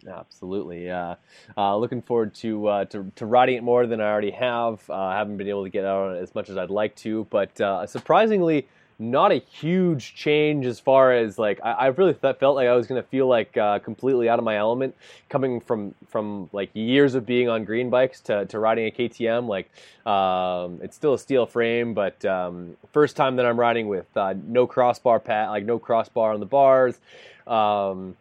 [0.09, 0.91] Absolutely.
[0.91, 1.17] Uh,
[1.57, 4.81] uh, looking forward to, uh, to to riding it more than I already have.
[4.89, 6.97] Uh, I haven't been able to get out on it as much as I'd like
[6.97, 8.67] to, but uh, surprisingly,
[9.01, 12.75] not a huge change as far as like I, I really th- felt like I
[12.75, 14.95] was to feel like uh, completely out of my element
[15.31, 19.49] coming from from like years of being on green bikes to, to riding a KTM.
[19.49, 19.71] Like
[20.07, 24.35] um, it's still a steel frame, but um, first time that I'm riding with uh,
[24.47, 27.01] no crossbar pad, like no crossbar on the bars.
[27.47, 28.17] Um,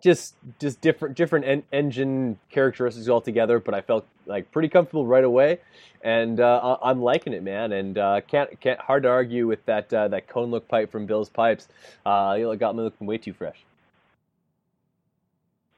[0.00, 3.58] just just different different en- engine characteristics altogether.
[3.60, 5.58] But I felt like pretty comfortable right away,
[6.02, 7.72] and uh, I- I'm liking it, man.
[7.72, 11.06] And uh, can't can't hard to argue with that uh, that cone look pipe from
[11.06, 11.68] Bill's Pipes.
[12.04, 13.56] Uh, you know, it got me looking way too fresh.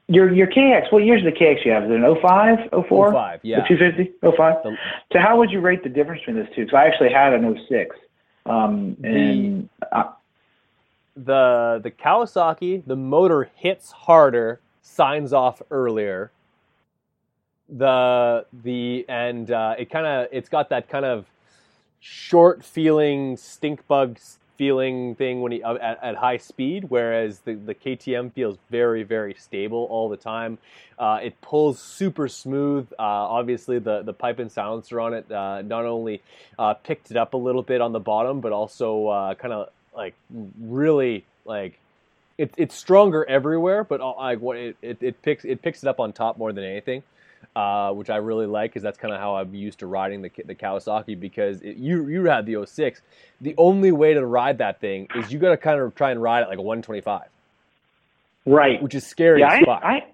[0.08, 0.92] Your your KX.
[0.92, 1.84] What year's of the KX you have?
[1.84, 3.12] Is it an 05, 04?
[3.12, 3.60] 05, yeah.
[3.60, 4.56] The 250, 05.
[5.12, 6.64] So how would you rate the difference between those two?
[6.64, 7.96] Because I actually had an 06.
[8.44, 10.10] Um, and uh,
[11.16, 16.30] the the Kawasaki, the motor hits harder, signs off earlier.
[17.68, 21.26] The the and uh, it kind of it's got that kind of
[22.00, 24.18] short feeling stink bug
[24.56, 29.02] feeling thing when he uh, at, at high speed, whereas the the KTM feels very
[29.02, 30.58] very stable all the time.
[30.98, 32.86] Uh, it pulls super smooth.
[32.98, 36.22] Uh, obviously, the the pipe and silencer on it uh, not only
[36.58, 39.68] uh, picked it up a little bit on the bottom, but also uh, kind of
[39.94, 40.14] like
[40.60, 41.78] really like
[42.38, 45.88] it, it's stronger everywhere, but uh, like what it, it, it picks it picks it
[45.88, 47.02] up on top more than anything,
[47.54, 50.30] uh, which I really like because that's kind of how I'm used to riding the
[50.44, 53.00] the Kawasaki because it, you you had the 06.
[53.40, 56.22] The only way to ride that thing is you got to kind of try and
[56.22, 57.22] ride it like a 125,
[58.46, 59.82] right, which is scary yeah, as I, fuck.
[59.84, 60.04] I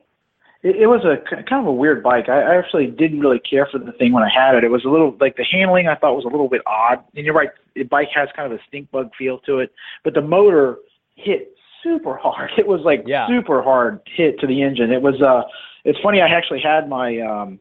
[0.62, 2.28] it, it was a kind of a weird bike.
[2.28, 4.64] I, I actually didn't really care for the thing when I had it.
[4.64, 7.02] It was a little like the handling I thought was a little bit odd.
[7.14, 9.72] And you're right, the bike has kind of a stink bug feel to it,
[10.04, 10.78] but the motor
[11.14, 12.50] hit super hard.
[12.58, 14.90] It was like super hard hit to the engine.
[14.90, 15.42] It was uh,
[15.84, 16.20] it's funny.
[16.20, 17.60] I actually had my um,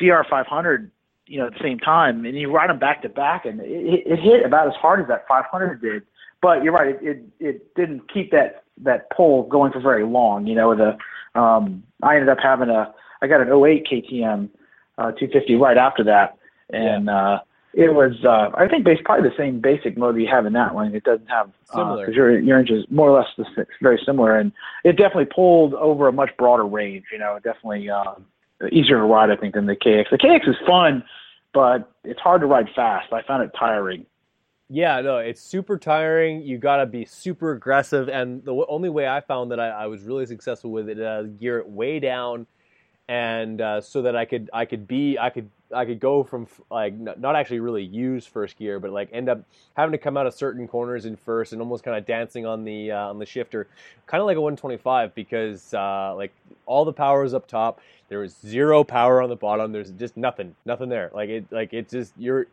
[0.00, 0.90] CR500
[1.26, 4.02] you know, at the same time, and you ride them back to back, and it,
[4.04, 6.02] it hit about as hard as that 500 did.
[6.42, 10.46] But you're right, it, it it didn't keep that that pull going for very long.
[10.46, 10.98] You know, the
[11.34, 14.48] um, I ended up having a I got an 08 KTM
[14.98, 16.36] uh, 250 right after that,
[16.70, 17.38] and uh,
[17.72, 20.74] it was uh, I think based probably the same basic motor you have in that
[20.74, 20.94] one.
[20.94, 22.04] It doesn't have Similar.
[22.04, 24.52] because your your engine is more or less the, very similar, and
[24.84, 27.04] it definitely pulled over a much broader range.
[27.12, 28.26] You know, definitely um,
[28.70, 30.10] easier to ride I think than the KX.
[30.10, 31.02] The KX is fun,
[31.54, 33.12] but it's hard to ride fast.
[33.12, 34.04] I found it tiring.
[34.74, 36.40] Yeah, no, it's super tiring.
[36.40, 39.86] You got to be super aggressive, and the only way I found that I, I
[39.86, 42.46] was really successful with it, uh, gear it way down,
[43.06, 46.46] and uh, so that I could I could be I could I could go from
[46.70, 49.42] like not actually really use first gear, but like end up
[49.76, 52.64] having to come out of certain corners in first and almost kind of dancing on
[52.64, 53.68] the uh, on the shifter,
[54.06, 56.32] kind of like a 125 because uh, like
[56.64, 57.82] all the power is up top.
[58.08, 59.72] There was zero power on the bottom.
[59.72, 61.10] There's just nothing, nothing there.
[61.12, 62.46] Like it, like it just you're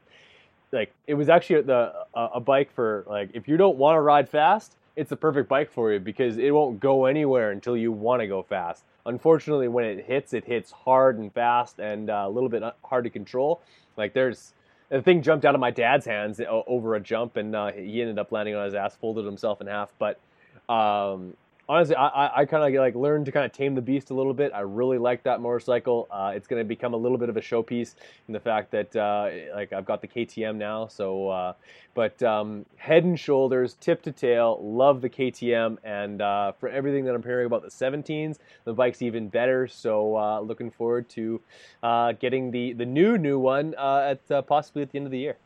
[0.72, 4.02] like it was actually the a, a bike for like if you don't want to
[4.02, 7.92] ride fast, it's the perfect bike for you because it won't go anywhere until you
[7.92, 8.84] want to go fast.
[9.06, 13.04] Unfortunately, when it hits, it hits hard and fast and uh, a little bit hard
[13.06, 13.62] to control.
[13.98, 14.54] Like there's
[14.90, 18.20] the thing jumped out of my dad's hands over a jump and uh, he ended
[18.20, 19.94] up landing on his ass, folded himself in half.
[20.00, 20.20] But
[20.68, 21.34] um,
[21.70, 24.34] honestly, I, I, kind of like learned to kind of tame the beast a little
[24.34, 24.52] bit.
[24.54, 26.08] I really like that motorcycle.
[26.10, 27.94] Uh, it's going to become a little bit of a showpiece
[28.28, 30.88] in the fact that uh, like I've got the KTM now.
[30.88, 31.54] So, uh,
[31.94, 37.06] but um, head and shoulders, tip to tail, love the KTM, and uh, for everything
[37.06, 39.68] that I'm hearing about the 17s, the bike's even better.
[39.68, 41.40] So, uh, looking forward to
[41.84, 45.38] uh, getting the the new new one at possibly at the end of the year.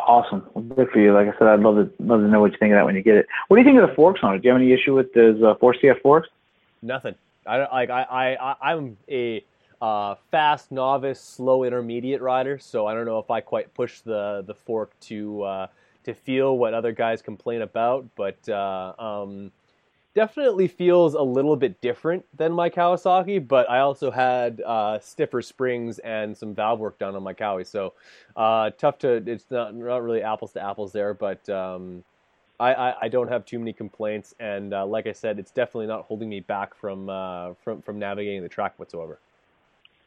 [0.00, 0.46] Awesome.
[0.54, 1.14] Well, good for you.
[1.14, 2.94] Like I said, I'd love to love to know what you think of that when
[2.94, 3.26] you get it.
[3.48, 4.42] What do you think of the forks on it?
[4.42, 6.28] Do you have any issue with those uh, 4CS forks?
[6.82, 7.14] Nothing.
[7.46, 7.90] I don't like.
[7.90, 9.44] I I I- I'm a
[9.80, 14.42] uh, fast novice, slow intermediate rider, so I don't know if I quite push the
[14.46, 15.66] the fork to uh,
[16.04, 19.52] to feel what other guys complain about, but uh, um,
[20.14, 23.46] definitely feels a little bit different than my Kawasaki.
[23.46, 27.66] But I also had uh, stiffer springs and some valve work done on my Kawi,
[27.66, 27.92] so
[28.36, 29.22] uh, tough to.
[29.26, 31.48] It's not not really apples to apples there, but.
[31.48, 32.04] Um,
[32.60, 35.88] I, I, I don't have too many complaints, and uh, like I said, it's definitely
[35.88, 39.18] not holding me back from uh, from from navigating the track whatsoever.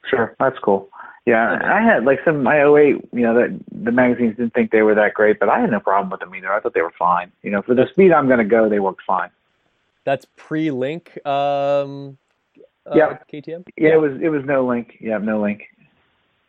[0.10, 0.90] Sure, that's cool.
[1.26, 4.82] Yeah, I had like some my 08, you know, that the magazines didn't think they
[4.82, 6.52] were that great, but I had no problem with them either.
[6.52, 7.32] I thought they were fine.
[7.44, 9.30] You know, for the speed I'm going to go, they worked fine.
[10.08, 12.18] That's pre-link um,
[12.90, 13.18] uh, Yeah.
[13.30, 13.68] KTM.
[13.76, 14.96] Yeah, it was it was no link.
[15.02, 15.64] Yeah, no link.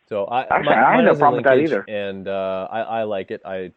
[0.07, 1.83] So I Actually, my- I had no problem with that either.
[1.89, 3.41] and uh, I I like it.
[3.43, 3.73] I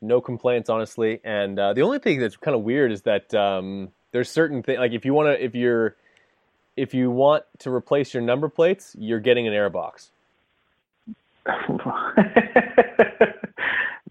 [0.00, 3.92] no complaints honestly, and uh, the only thing that's kind of weird is that um,
[4.10, 5.94] there's certain things like if you want to if you're
[6.76, 10.10] if you want to replace your number plates, you're getting an airbox.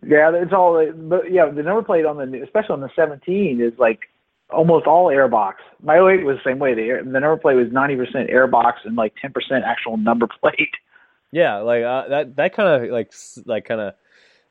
[0.08, 0.86] Yeah, it's all.
[0.94, 4.02] But yeah, the number plate on the especially on the 17 is like
[4.50, 5.56] almost all airbox.
[5.82, 6.74] My 08 was the same way.
[6.74, 10.70] The air, the number plate was 90% airbox and like 10% actual number plate.
[11.32, 13.12] Yeah, like uh, that that kind of like
[13.46, 13.94] like kind of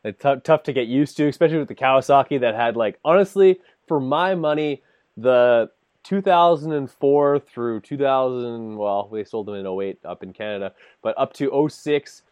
[0.03, 3.59] like, tough tough to get used to, especially with the Kawasaki that had like honestly
[3.87, 4.83] for my money
[5.17, 5.71] the
[6.03, 10.73] 2004 through 2000 well they sold them in 08 up in Canada
[11.03, 12.23] but up to 06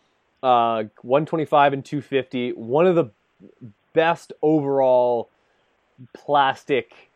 [0.43, 3.11] uh 125 and 250 one of the
[3.95, 5.31] best overall
[6.13, 7.12] plastic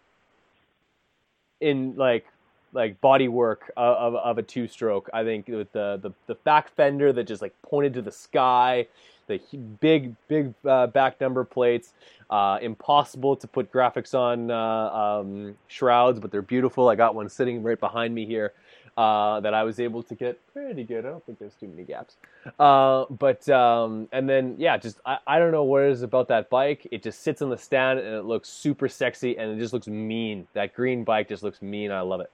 [1.61, 2.27] in like
[2.73, 5.09] like body work of, of, a two stroke.
[5.15, 8.87] I think with the, the the back fender that just like pointed to the sky,
[9.29, 9.41] the
[9.81, 11.93] big big uh, back number plates.
[12.29, 16.89] Uh, impossible to put graphics on uh, um, shrouds, but they're beautiful.
[16.89, 18.53] I got one sitting right behind me here
[18.97, 21.05] uh, that I was able to get pretty good.
[21.05, 22.17] I don't think there's too many gaps.
[22.59, 26.29] Uh, but um, and then yeah, just I, I don't know what it is about
[26.29, 26.87] that bike.
[26.91, 29.87] It just sits on the stand and it looks super sexy and it just looks
[29.87, 30.47] mean.
[30.55, 31.91] That green bike just looks mean.
[31.91, 32.31] I love it.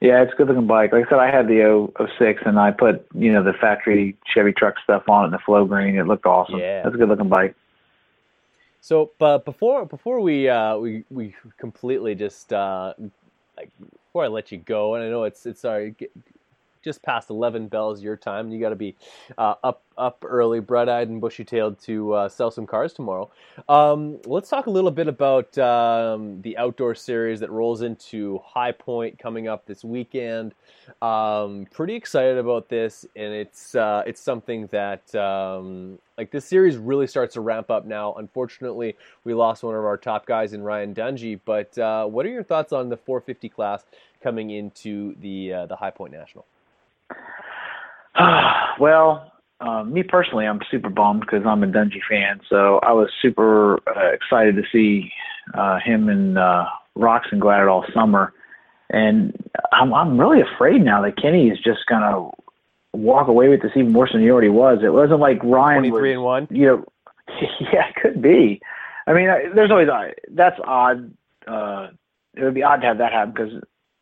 [0.00, 0.92] Yeah, it's a good looking bike.
[0.92, 4.16] Like I said, I had the 0, 06 and I put, you know, the factory
[4.32, 5.96] Chevy truck stuff on it the flow green.
[5.96, 6.60] It looked awesome.
[6.60, 6.82] Yeah.
[6.84, 7.56] That's a good looking bike.
[8.80, 12.94] So, but before before we uh, we we completely just uh,
[14.06, 15.94] before I let you go, and I know it's it's sorry
[16.88, 18.50] just past eleven bells your time.
[18.50, 18.96] You got to be
[19.36, 23.28] uh, up up early, bright eyed and bushy tailed to uh, sell some cars tomorrow.
[23.68, 28.72] Um, let's talk a little bit about um, the outdoor series that rolls into High
[28.72, 30.54] Point coming up this weekend.
[31.02, 36.76] Um, pretty excited about this, and it's uh, it's something that um, like this series
[36.76, 38.14] really starts to ramp up now.
[38.14, 41.40] Unfortunately, we lost one of our top guys in Ryan Dungey.
[41.44, 43.84] But uh, what are your thoughts on the 450 class
[44.22, 46.46] coming into the uh, the High Point National?
[48.80, 52.40] well, um, me personally, I'm super bummed because I'm a Dungey fan.
[52.48, 55.10] So I was super uh, excited to see
[55.54, 58.32] uh, him and uh, Roczen go at it all summer.
[58.90, 59.36] And
[59.72, 62.30] I'm, I'm really afraid now that Kenny is just going to
[62.96, 64.78] walk away with this even worse than he already was.
[64.82, 66.48] It wasn't like Ryan 23 was, and 1?
[66.50, 66.84] You know,
[67.72, 68.60] yeah, it could be.
[69.06, 71.12] I mean, I, there's always uh, that's odd.
[71.46, 71.88] Uh,
[72.34, 73.52] it would be odd to have that happen because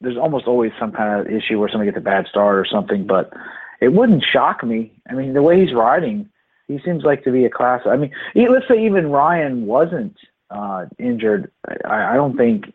[0.01, 3.07] there's almost always some kind of issue where somebody gets a bad start or something.
[3.07, 3.32] But
[3.80, 4.92] it wouldn't shock me.
[5.09, 6.28] I mean, the way he's riding,
[6.68, 7.82] he seems like to be a class.
[7.86, 10.16] I mean, let's say even Ryan wasn't
[10.51, 11.51] uh, injured.
[11.84, 12.72] I, I don't think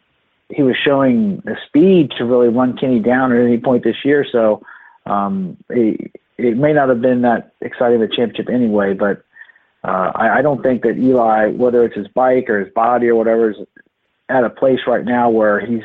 [0.50, 4.26] he was showing the speed to really run Kenny down at any point this year.
[4.30, 4.62] So
[5.06, 8.94] um, it, it may not have been that exciting of a championship anyway.
[8.94, 9.24] But
[9.84, 13.16] uh, I, I don't think that Eli, whether it's his bike or his body or
[13.16, 13.58] whatever, is
[14.30, 15.84] at a place right now where he's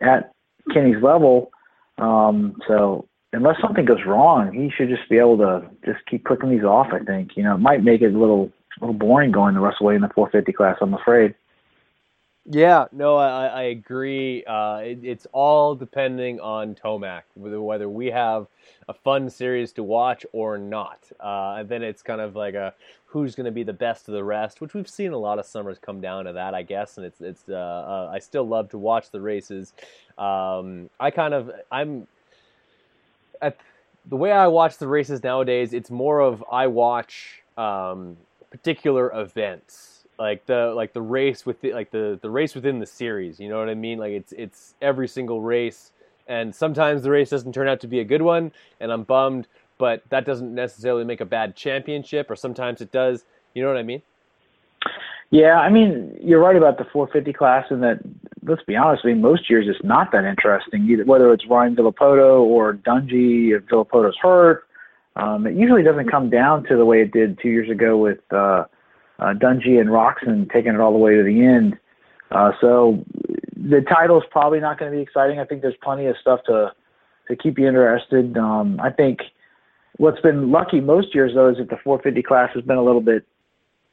[0.00, 0.31] at
[0.72, 1.50] Kenny's level.
[1.98, 6.50] Um, so unless something goes wrong, he should just be able to just keep clicking
[6.50, 6.88] these off.
[6.92, 8.50] I think you know it might make it a little
[8.80, 10.76] a little boring going of the way in the 450 class.
[10.80, 11.34] I'm afraid.
[12.44, 14.44] Yeah, no, I, I agree.
[14.44, 18.48] Uh, it, it's all depending on Tomac, whether, we have
[18.88, 20.98] a fun series to watch or not.
[21.20, 22.74] Uh, and then it's kind of like a
[23.06, 25.46] who's going to be the best of the rest, which we've seen a lot of
[25.46, 26.96] summers come down to that, I guess.
[26.96, 29.72] And it's it's uh, uh I still love to watch the races.
[30.18, 32.08] Um, I kind of I'm
[33.40, 33.56] at
[34.06, 35.72] the way I watch the races nowadays.
[35.72, 38.16] It's more of I watch um,
[38.50, 42.86] particular events like the like the race with the, like the the race within the
[42.86, 43.40] series.
[43.40, 43.98] You know what I mean?
[43.98, 45.92] Like it's it's every single race,
[46.26, 49.46] and sometimes the race doesn't turn out to be a good one, and I'm bummed.
[49.78, 53.24] But that doesn't necessarily make a bad championship, or sometimes it does.
[53.54, 54.02] You know what I mean?
[55.30, 58.00] Yeah, I mean you're right about the 450 class, and that
[58.44, 60.88] let's be honest, I mean most years it's not that interesting.
[60.88, 64.68] Either whether it's Ryan Villopoto or Dungey, if Villopoto's hurt,
[65.16, 68.20] um, it usually doesn't come down to the way it did two years ago with.
[68.30, 68.64] Uh,
[69.22, 71.78] uh, Dungey and Roczen taking it all the way to the end.
[72.30, 73.04] Uh, so
[73.56, 75.38] the title is probably not going to be exciting.
[75.38, 76.72] I think there's plenty of stuff to
[77.28, 78.36] to keep you interested.
[78.36, 79.20] Um, I think
[79.98, 83.00] what's been lucky most years though is that the 450 class has been a little
[83.00, 83.24] bit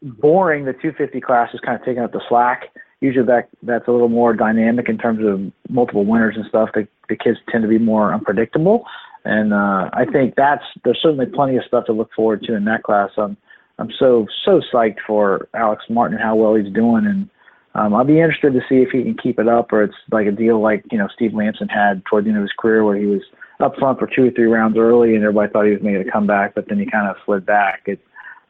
[0.02, 0.66] boring.
[0.66, 2.74] The 250 class is kind of taking up the slack.
[3.02, 6.70] Usually that that's a little more dynamic in terms of multiple winners and stuff.
[6.74, 8.86] The the kids tend to be more unpredictable,
[9.26, 12.66] and uh, I think that's there's certainly plenty of stuff to look forward to in
[12.66, 13.12] that class.
[13.18, 13.38] Um,
[13.80, 17.30] I'm so so psyched for Alex Martin and how well he's doing, and
[17.76, 20.28] um, I'll be interested to see if he can keep it up, or it's like
[20.28, 22.98] a deal like you know Steve Lamson had toward the end of his career, where
[22.98, 23.22] he was
[23.62, 26.12] up front for two or three rounds early, and everybody thought he was making a
[26.12, 27.84] comeback, but then he kind of slid back.
[27.86, 28.00] It,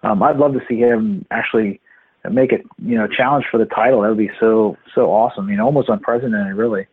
[0.04, 1.80] um, I'd love to see him actually
[2.32, 4.02] make it you know challenge for the title.
[4.02, 5.48] That would be so so awesome.
[5.50, 6.88] You know, almost unprecedented, really.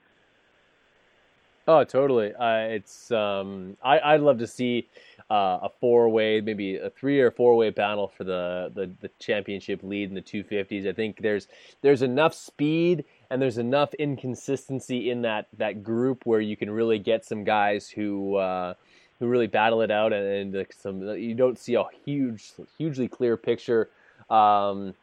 [1.68, 2.32] Oh, totally.
[2.32, 4.86] Uh, it's um, I I'd love to see
[5.30, 9.10] uh, a four way, maybe a three or four way battle for the, the, the
[9.18, 10.88] championship lead in the 250s.
[10.88, 11.48] I think there's
[11.82, 17.00] there's enough speed and there's enough inconsistency in that that group where you can really
[17.00, 18.74] get some guys who uh,
[19.18, 23.36] who really battle it out and, and some you don't see a huge hugely clear
[23.36, 23.88] picture.
[24.30, 24.94] Um,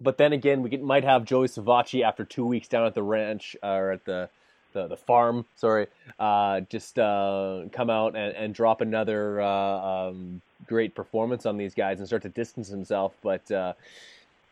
[0.00, 3.02] but then again, we get, might have Joey Savatgy after two weeks down at the
[3.02, 4.28] ranch uh, or at the
[4.72, 5.86] the, the farm, sorry,
[6.18, 11.74] uh, just uh, come out and, and drop another uh, um, great performance on these
[11.74, 13.12] guys and start to distance himself.
[13.22, 13.74] But uh,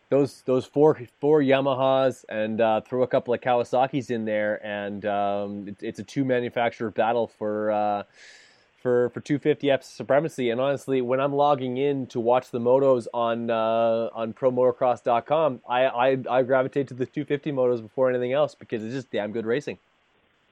[0.08, 5.04] those those four four Yamahas and uh, throw a couple of Kawasaki's in there, and
[5.06, 7.70] um, it, it's a two manufacturer battle for.
[7.70, 8.02] Uh,
[8.82, 13.06] for, for 250 F supremacy, and honestly, when I'm logging in to watch the motos
[13.12, 18.82] on on ProMotocross.com, I, I I gravitate to the 250 motos before anything else because
[18.82, 19.76] it's just damn good racing.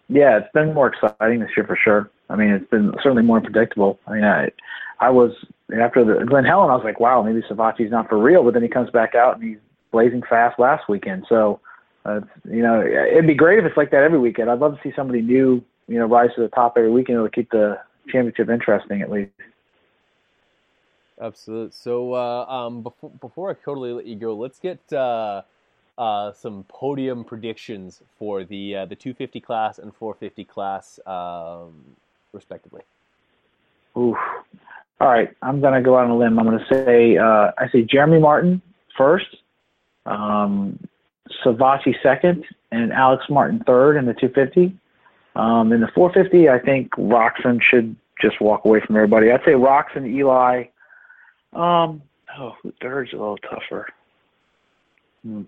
[0.08, 2.10] Yeah, it's been more exciting this year for sure.
[2.30, 3.98] I mean, it's been certainly more predictable.
[4.06, 4.50] I mean, I,
[5.00, 5.32] I was
[5.78, 8.42] after the Glen Helen, I was like, wow, maybe Savatgy's not for real.
[8.42, 9.58] But then he comes back out and he's
[9.90, 11.26] blazing fast last weekend.
[11.28, 11.60] So,
[12.04, 14.50] uh, you know, it'd be great if it's like that every weekend.
[14.50, 17.30] I'd love to see somebody new, you know, rise to the top every weekend to
[17.30, 17.78] keep the
[18.08, 19.30] championship interesting at least.
[21.20, 21.72] Absolutely.
[21.72, 24.92] So, uh, um, before before I totally let you go, let's get.
[24.92, 25.42] Uh,
[25.98, 31.84] uh, some podium predictions for the uh, the 250 class and 450 class, um,
[32.32, 32.82] respectively.
[33.96, 34.16] Oof.
[35.00, 36.38] All right, I'm going to go out on a limb.
[36.38, 38.62] I'm going to say uh, I say Jeremy Martin
[38.96, 39.36] first,
[40.06, 40.78] um,
[41.44, 44.76] Savatgy second, and Alex Martin third in the 250.
[45.36, 49.30] Um, in the 450, I think Roczen should just walk away from everybody.
[49.30, 50.64] I'd say Roczen, Eli.
[51.52, 52.02] Um,
[52.36, 53.86] oh, third's a little tougher.
[55.22, 55.42] Hmm.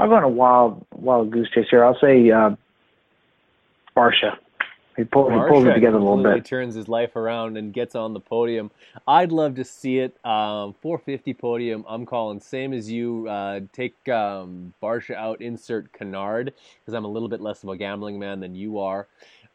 [0.00, 1.84] I'll go on a wild wild goose chase here.
[1.84, 2.56] I'll say uh,
[3.94, 4.38] Barcia.
[4.96, 6.44] He pulls, he pulls it together a little bit.
[6.44, 8.70] turns his life around and gets on the podium.
[9.06, 10.12] I'd love to see it.
[10.24, 11.84] Um, 450 podium.
[11.86, 13.28] I'm calling same as you.
[13.28, 15.42] Uh, take um, Barcia out.
[15.42, 19.06] Insert Canard because I'm a little bit less of a gambling man than you are.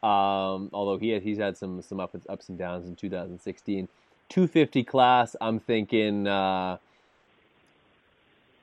[0.02, 3.88] Um, although he he's had some some up, ups and downs in 2016.
[4.28, 5.34] 250 class.
[5.40, 6.28] I'm thinking.
[6.28, 6.78] Uh,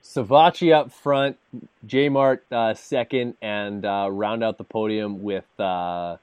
[0.04, 1.38] Savatgy up front,
[1.86, 6.18] J Mart uh, second, and uh, round out the podium with uh,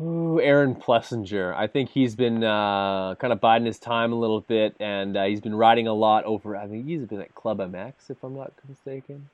[0.00, 1.54] ooh, Aaron Plessinger.
[1.54, 5.24] I think he's been uh, kind of biding his time a little bit, and uh,
[5.24, 6.56] he's been riding a lot over.
[6.56, 9.30] I think he's been at Club MX, if I'm not mistaken.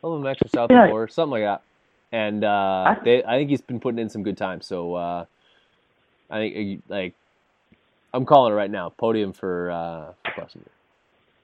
[0.00, 0.88] Club MX or South Yeah.
[0.88, 1.62] War, something like that.
[2.12, 4.62] And uh, they, I think he's been putting in some good time.
[4.62, 5.24] So uh,
[6.30, 7.14] I think like
[8.14, 8.90] I'm calling it right now.
[8.98, 10.75] Podium for uh, for Plessinger.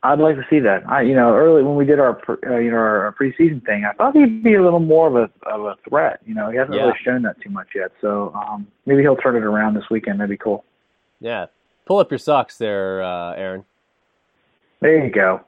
[0.04, 0.82] I'd like to see that.
[0.88, 3.84] I, you know, early when we did our, pre- uh, you know, our, preseason thing,
[3.84, 6.20] I thought he'd be a little more of a of a threat.
[6.26, 6.82] You know, he hasn't Yeah.
[6.86, 7.92] really shown that too much yet.
[8.00, 10.18] So um, maybe he'll turn it around this weekend.
[10.18, 10.64] That'd be cool.
[11.20, 11.46] Yeah,
[11.86, 13.64] pull up your socks there, uh, Aaron.
[14.80, 15.42] There you go.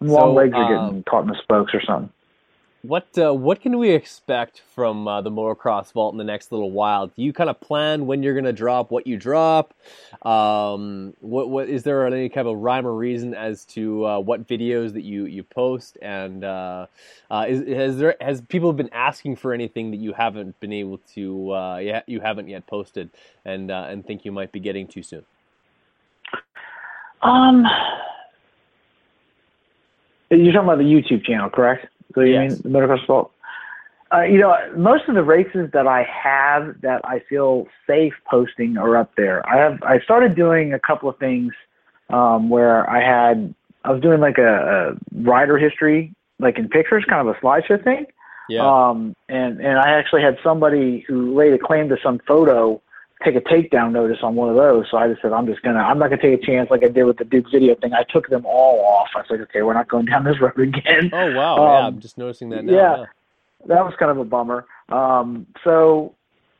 [0.00, 2.12] Long So, legs are um, getting caught in the spokes or something.
[2.82, 6.70] What uh, what can we expect from uh, the motocross vault in the next little
[6.70, 7.08] while?
[7.08, 9.74] Do you kind of plan when you're going to drop what you drop?
[10.22, 14.46] Um, what what is there any kind of rhyme or reason as to uh, what
[14.46, 15.98] videos that you, you post?
[16.00, 16.86] And uh,
[17.28, 20.98] uh, is has there has people been asking for anything that you haven't been able
[21.14, 23.10] to uh, you, haven't yet posted
[23.44, 25.24] and and think you might be getting too soon?
[27.22, 27.66] Um,
[30.30, 31.88] you're talking about the YouTube channel, correct?
[32.14, 32.62] So you Yes.
[32.64, 33.32] mean the motocross vault?
[34.12, 38.78] Uh, you know, most of the races that I have that I feel safe posting
[38.78, 39.46] are up there.
[39.46, 41.52] I have I started doing a couple of things
[42.08, 43.54] um, where I had
[43.84, 47.82] I was doing like a, a rider history, like in pictures, kind of a slideshow
[47.84, 48.06] thing.
[48.48, 48.66] Yeah.
[48.66, 52.80] Um, and and I actually had somebody who laid a claim to some photo
[53.24, 54.86] take a takedown notice on one of those.
[54.90, 56.88] So I just said, I'm just gonna, I'm not gonna take a chance like I
[56.88, 57.92] did with the Duke video thing.
[57.92, 59.08] I took them all off.
[59.16, 61.10] I said, okay, we're not going down this road again.
[61.12, 61.56] Oh wow!
[61.56, 62.72] yeah, Um, I'm just noticing that now.
[62.72, 63.04] yeah,
[63.66, 64.66] that was kind of a bummer.
[64.90, 66.14] Um, so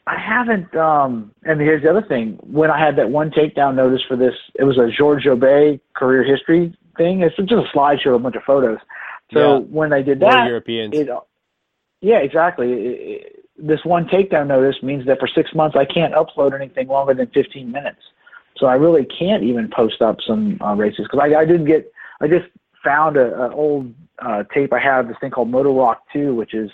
[0.07, 0.75] I haven't.
[0.77, 4.35] Um, and here's the other thing: when I had that one takedown notice for this,
[4.55, 7.21] it was a Georges Jobé career history thing.
[7.23, 8.79] It's just a slideshow, of a bunch of photos.
[9.33, 9.59] So Yeah.
[9.71, 10.97] when they did More that, Europeans.
[10.97, 11.09] it,
[12.01, 12.73] yeah, exactly.
[12.73, 16.89] It, it, this one takedown notice means that for six months I can't upload anything
[16.89, 18.01] longer than 15 minutes.
[18.57, 21.93] So I really can't even post up some uh, races because I, I didn't get.
[22.21, 22.47] I just
[22.83, 26.55] found a, a old uh, tape I have this thing called Moto Rock 2, which
[26.55, 26.71] is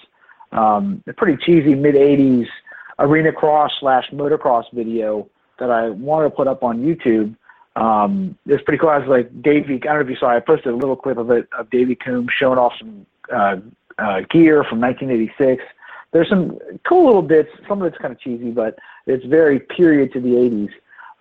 [0.53, 2.47] um, a pretty cheesy mid 80s
[2.99, 5.29] arena cross slash motocross video
[5.59, 7.37] that I wanted to put up on YouTube.
[7.77, 8.89] Um, it's pretty cool.
[8.89, 9.75] I was like Davey.
[9.75, 10.29] I don't know if you saw.
[10.29, 13.57] I posted a little clip of it of Davey Coombs showing off some uh,
[13.99, 15.63] uh, gear from 1986.
[16.15, 16.57] There's some
[16.89, 17.51] cool little bits.
[17.69, 20.71] Some of it's kind of cheesy, but it's very period to the 80s.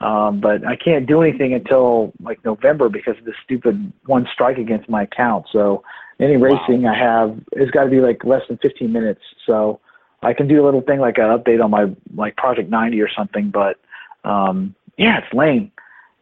[0.01, 4.59] Um, but I can't do anything until like November because of the stupid one strike
[4.59, 5.47] against my account.
[5.51, 5.83] So
[6.19, 9.21] any racing I have has got to be like less than 15 minutes.
[9.47, 9.79] So
[10.21, 13.09] I can do a little thing like an update on my like Project 90 or
[13.09, 13.49] something.
[13.49, 13.79] But
[14.23, 15.71] um, yeah, it's lame.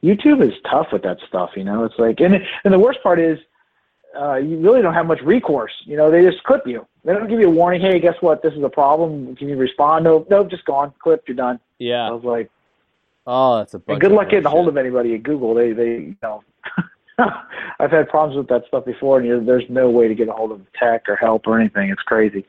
[0.02, 1.52] YouTube is tough with that stuff.
[1.58, 3.38] You know, it's like, and and the worst part is
[4.20, 5.72] uh, you really don't have much recourse.
[5.86, 6.86] You know, they just clip you.
[7.06, 7.82] They don't give you a warning.
[7.82, 8.42] Hey, guess what?
[8.44, 9.36] This is a problem.
[9.36, 10.04] Can you respond?
[10.04, 10.94] No, no, just gone.
[11.00, 11.28] Clipped.
[11.28, 11.60] You're done.
[11.80, 12.08] Yeah.
[12.08, 12.50] I was like,
[13.28, 13.96] Oh, that's a bunch.
[13.96, 15.54] and good luck getting a hold of anybody at Google.
[15.54, 16.44] They, they, you know,
[17.80, 20.34] I've had problems with that stuff before, and you there's no way to get a
[20.34, 21.90] hold of tech or help or anything.
[21.90, 22.46] It's crazy.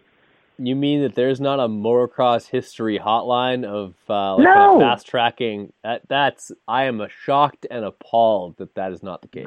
[0.58, 4.52] You mean that there's not a motocross history hotline of uh, like No!
[4.54, 5.72] kind of fast tracking?
[5.82, 9.46] That that's I am shocked and appalled that that is not the case.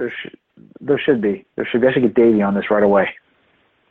[0.79, 1.45] There should, be.
[1.55, 1.87] There should be.
[1.87, 3.09] I should get Davey on this right away.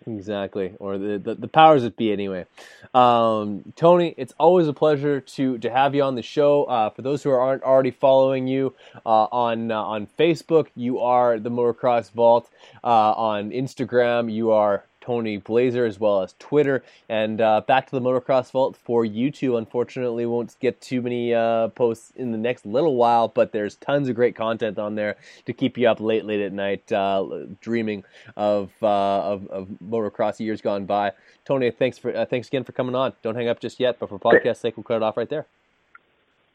[0.07, 2.13] Exactly, or the, the the powers that be.
[2.13, 2.45] Anyway,
[2.93, 6.65] um, Tony, it's always a pleasure to to have you on the show.
[6.65, 8.75] Uh, for those who aren't already following you
[9.07, 12.51] uh, on uh, on Facebook, you are the Motocross Vault.
[12.83, 16.83] Uh, on Instagram, you are Tony Blazier as well as Twitter.
[17.09, 19.57] And uh, back to the Motocross Vault for you two.
[19.57, 24.09] Unfortunately, won't get too many uh, posts in the next little while, but there's tons
[24.09, 25.17] of great content on there
[25.47, 28.05] to keep you up late, late at night, uh, dreaming
[28.37, 31.13] of, uh, of of motocross years gone by.
[31.45, 33.13] Tony, thanks for uh, thanks again for coming on.
[33.23, 35.47] Don't hang up just yet, but for podcast sake, we'll cut it off right there.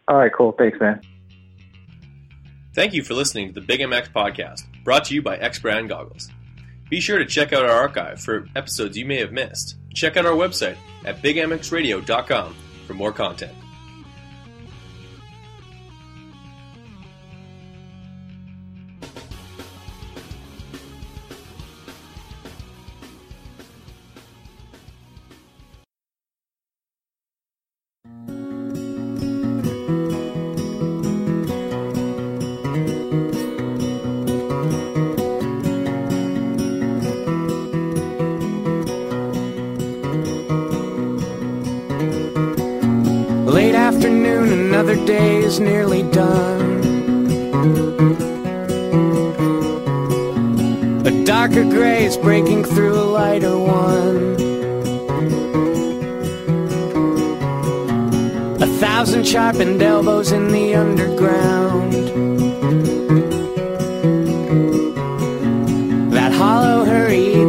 [0.08, 0.52] All right, cool.
[0.54, 1.02] Thanks, man.
[2.74, 5.90] Thank you for listening to the Big MX podcast, brought to you by EKS Brand
[5.90, 6.30] Goggles.
[6.90, 9.76] Be sure to check out our archive for episodes you may have missed.
[9.94, 12.56] Check out our website at bigmxradio.com
[12.88, 13.54] for more content.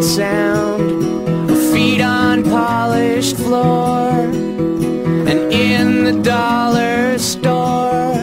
[0.02, 4.08] Sound of feet on polished floor.
[4.10, 8.14] And in the dollar store,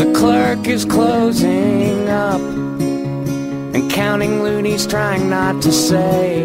[0.00, 6.44] the clerk is closing up and counting loonies, trying not to say,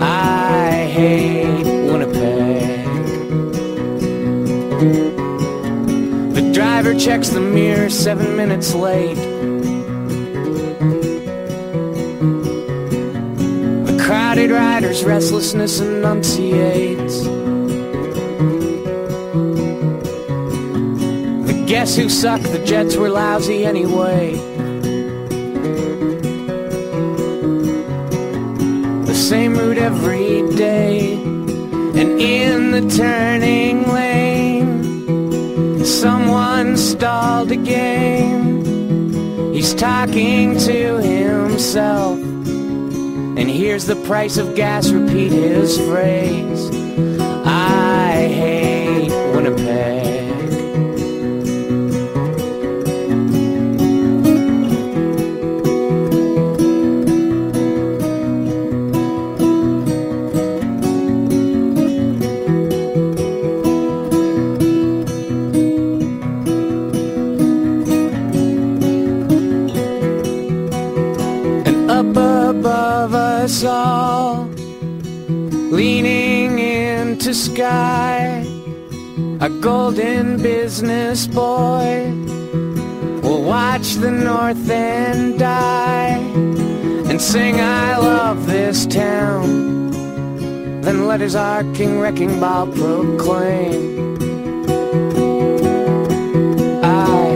[0.00, 2.86] I hate Winnipeg.
[6.34, 9.31] The driver checks the mirror seven minutes late.
[14.92, 17.22] Rider's restlessness enunciates.
[21.46, 24.34] The guess who sucked, the Jets were lousy anyway.
[29.06, 38.62] The same route every day, and in the turning lane, someone stalled again.
[39.54, 42.18] He's talking to himself,
[43.42, 46.70] and here's the price of gas repeat his phrase
[47.44, 50.01] I hate Winnipeg.
[79.42, 82.08] A golden business boy
[83.22, 86.14] will watch the north end die
[87.10, 89.90] and sing, I love this town.
[90.82, 94.14] Then let his arcing wrecking ball proclaim.
[96.84, 97.32] I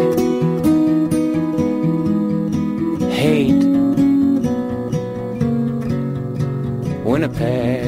[3.10, 3.64] hate
[7.04, 7.85] Winnipeg.